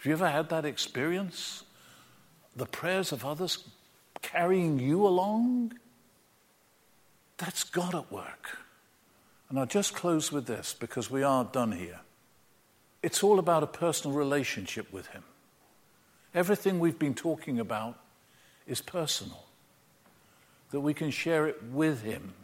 Have 0.05 0.09
you 0.09 0.23
ever 0.23 0.29
had 0.29 0.49
that 0.49 0.65
experience? 0.65 1.63
The 2.55 2.67
prayers 2.67 3.11
of 3.11 3.25
others 3.25 3.63
carrying 4.21 4.77
you 4.77 5.07
along? 5.07 5.79
That's 7.37 7.63
God 7.63 7.95
at 7.95 8.11
work. 8.11 8.59
And 9.49 9.57
I'll 9.57 9.65
just 9.65 9.95
close 9.95 10.31
with 10.31 10.45
this 10.45 10.75
because 10.79 11.09
we 11.09 11.23
are 11.23 11.43
done 11.43 11.71
here. 11.71 12.01
It's 13.01 13.23
all 13.23 13.39
about 13.39 13.63
a 13.63 13.67
personal 13.67 14.15
relationship 14.15 14.93
with 14.93 15.07
Him. 15.07 15.23
Everything 16.35 16.77
we've 16.77 16.99
been 16.99 17.15
talking 17.15 17.59
about 17.59 17.97
is 18.67 18.81
personal, 18.81 19.43
that 20.69 20.81
we 20.81 20.93
can 20.93 21.09
share 21.09 21.47
it 21.47 21.63
with 21.71 22.03
Him. 22.03 22.35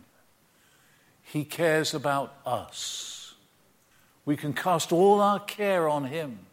He 1.21 1.43
cares 1.43 1.93
about 1.93 2.34
us. 2.43 3.36
We 4.26 4.36
can 4.36 4.54
cast 4.54 4.91
all 4.91 5.21
our 5.21 5.39
care 5.39 5.88
on 5.88 6.06
Him. 6.06 6.47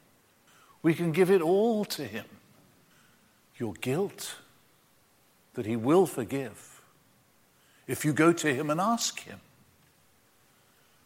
We 0.89 0.95
can 0.95 1.13
give 1.13 1.31
it 1.31 1.43
all 1.43 1.85
to 1.85 2.03
Him. 2.03 2.25
Your 3.59 3.75
guilt, 3.75 4.37
that 5.53 5.67
He 5.67 5.77
will 5.77 6.07
forgive. 6.07 6.81
If 7.87 8.07
you 8.07 8.15
go 8.15 8.33
to 8.33 8.55
Him 8.55 8.71
and 8.71 8.81
ask 8.81 9.21
Him, 9.21 9.39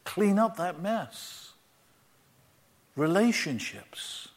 clean 0.04 0.38
up 0.38 0.56
that 0.58 0.80
mess 0.80 1.50
relationships, 2.94 4.28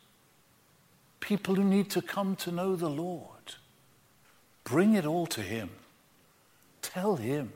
people 1.20 1.54
who 1.54 1.64
need 1.64 1.92
to 1.92 2.02
come 2.02 2.36
to 2.38 2.52
know 2.52 2.76
the 2.76 2.90
Lord. 2.90 3.54
Bring 4.64 4.96
it 4.96 5.06
all 5.06 5.28
to 5.28 5.42
Him. 5.42 5.70
Tell 6.82 7.18
Him. 7.18 7.54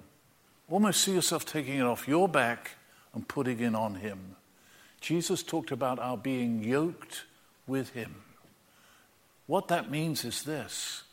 Almost 0.69 1.02
see 1.02 1.15
yourself 1.15 1.43
taking 1.43 1.80
it 1.80 1.86
off 1.88 2.08
your 2.08 2.30
back 2.30 2.75
and 3.15 3.28
putting 3.28 3.60
it 3.60 3.73
on 3.73 3.95
Him. 3.95 4.36
Jesus 5.02 5.41
talked 5.41 5.71
about 5.71 5.97
our 5.97 6.17
being 6.17 6.63
yoked 6.63 7.23
with 7.70 7.92
Him. 7.92 8.16
What 9.48 9.70
that 9.70 9.90
means 9.90 10.26
is 10.26 10.44
this 10.44 11.04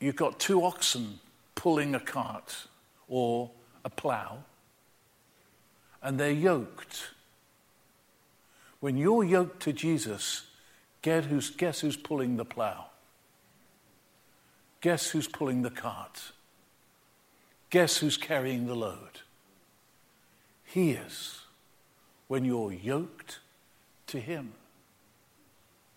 you've 0.00 0.16
got 0.16 0.40
two 0.40 0.64
oxen 0.64 1.20
pulling 1.54 1.94
a 1.94 2.00
cart 2.00 2.66
or 3.06 3.50
a 3.84 3.90
plow, 3.90 4.38
and 6.02 6.18
they're 6.18 6.32
yoked. 6.32 7.10
When 8.80 8.96
you're 8.96 9.24
yoked 9.24 9.62
to 9.64 9.72
Jesus, 9.74 10.46
guess 11.02 11.26
who's, 11.26 11.50
guess 11.50 11.80
who's 11.80 11.98
pulling 11.98 12.38
the 12.38 12.46
plow? 12.46 12.86
Guess 14.80 15.10
who's 15.10 15.28
pulling 15.28 15.60
the 15.60 15.70
cart? 15.70 16.32
Guess 17.68 17.98
who's 17.98 18.16
carrying 18.16 18.66
the 18.66 18.74
load? 18.74 19.20
He 20.64 20.92
is 20.92 21.40
when 22.28 22.44
you're 22.44 22.72
yoked 22.72 23.40
to 24.06 24.18
Him. 24.18 24.52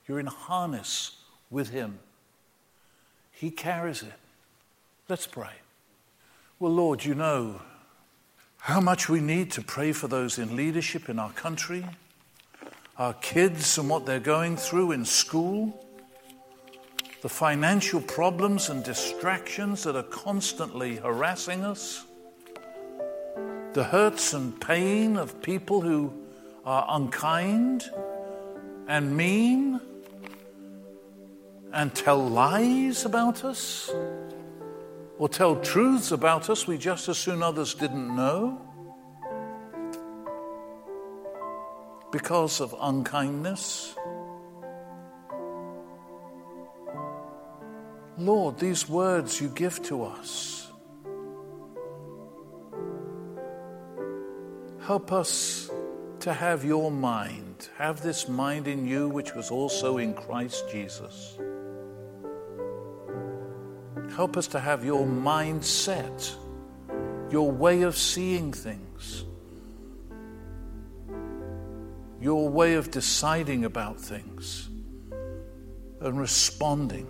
You're 0.08 0.20
in 0.20 0.28
harness 0.28 1.18
with 1.50 1.70
Him. 1.70 2.00
He 3.32 3.52
carries 3.52 4.04
it. 4.04 4.14
Let's 5.10 5.28
pray. 5.28 5.54
Well, 6.60 6.74
Lord, 6.74 7.04
you 7.04 7.16
know 7.16 7.62
how 8.58 8.80
much 8.80 9.10
we 9.10 9.20
need 9.20 9.52
to 9.52 9.62
pray 9.62 9.92
for 9.92 10.08
those 10.08 10.38
in 10.38 10.56
leadership 10.56 11.10
in 11.10 11.20
our 11.20 11.32
country 11.32 11.86
our 12.98 13.14
kids 13.16 13.78
and 13.78 13.90
what 13.90 14.06
they're 14.06 14.20
going 14.20 14.56
through 14.56 14.92
in 14.92 15.04
school, 15.04 15.84
the 17.22 17.30
financial 17.30 18.00
problems 18.02 18.70
and 18.70 18.84
distractions 18.84 19.84
that 19.84 19.96
are 19.96 20.04
constantly 20.04 20.98
harassing 20.98 21.64
us, 21.64 22.06
the 23.74 23.84
hurts 23.84 24.34
and 24.34 24.60
pain 24.62 25.18
of 25.18 25.42
people 25.42 25.82
who 25.82 26.14
are 26.66 26.86
unkind 26.90 27.90
and 28.88 29.18
mean 29.18 29.82
and 31.74 31.94
tell 31.96 32.30
lies 32.30 33.04
about 33.04 33.44
us 33.44 33.92
or 35.18 35.28
tell 35.28 35.56
truths 35.58 36.12
about 36.12 36.50
us 36.50 36.68
we 36.68 36.78
just 36.78 37.10
as 37.10 37.18
soon 37.18 37.42
others 37.42 37.74
didn't 37.74 38.16
know 38.16 38.62
because 42.12 42.62
of 42.62 42.76
unkindness. 42.80 43.96
Lord, 48.20 48.60
these 48.60 48.88
words 48.88 49.42
you 49.42 49.50
give 49.50 49.82
to 49.84 50.04
us, 50.04 50.72
help 54.86 55.12
us 55.12 55.72
to 56.20 56.32
have 56.32 56.64
your 56.64 56.92
mind, 56.92 57.70
have 57.78 58.04
this 58.04 58.30
mind 58.30 58.68
in 58.68 58.88
you 58.88 59.10
which 59.10 59.34
was 59.34 59.50
also 59.50 59.98
in 59.98 60.14
Christ 60.14 60.66
Jesus. 60.72 61.40
Help 64.16 64.38
us 64.38 64.48
to 64.48 64.60
have 64.60 64.86
your 64.86 65.06
mindset, 65.08 66.36
your 67.32 67.52
way 67.52 67.82
of 67.82 67.98
seeing 67.98 68.54
things, 68.54 69.26
your 72.22 72.48
way 72.48 72.76
of 72.76 72.92
deciding 72.92 73.66
about 73.66 74.00
things 74.00 74.70
and 76.00 76.20
responding. 76.20 77.08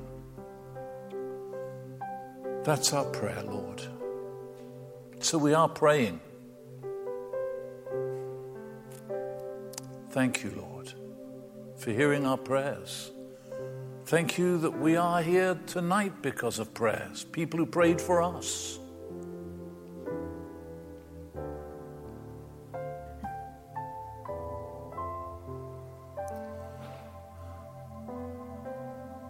That's 2.63 2.93
our 2.93 3.05
prayer, 3.05 3.43
Lord. 3.43 3.81
So 5.19 5.37
we 5.37 5.53
are 5.53 5.67
praying. 5.67 6.21
Thank 10.11 10.43
you, 10.43 10.51
Lord, 10.55 10.93
for 11.75 11.91
hearing 11.91 12.25
our 12.25 12.37
prayers. 12.37 13.12
Thank 14.05 14.37
you 14.37 14.57
that 14.57 14.77
we 14.79 14.97
are 14.97 15.21
here 15.21 15.57
tonight 15.65 16.21
because 16.21 16.59
of 16.59 16.73
prayers, 16.73 17.23
people 17.23 17.57
who 17.57 17.65
prayed 17.65 18.01
for 18.01 18.21
us. 18.21 18.79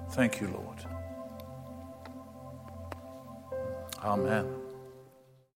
Thank 0.10 0.42
you, 0.42 0.48
Lord. 0.48 0.86
Amen. 4.04 4.63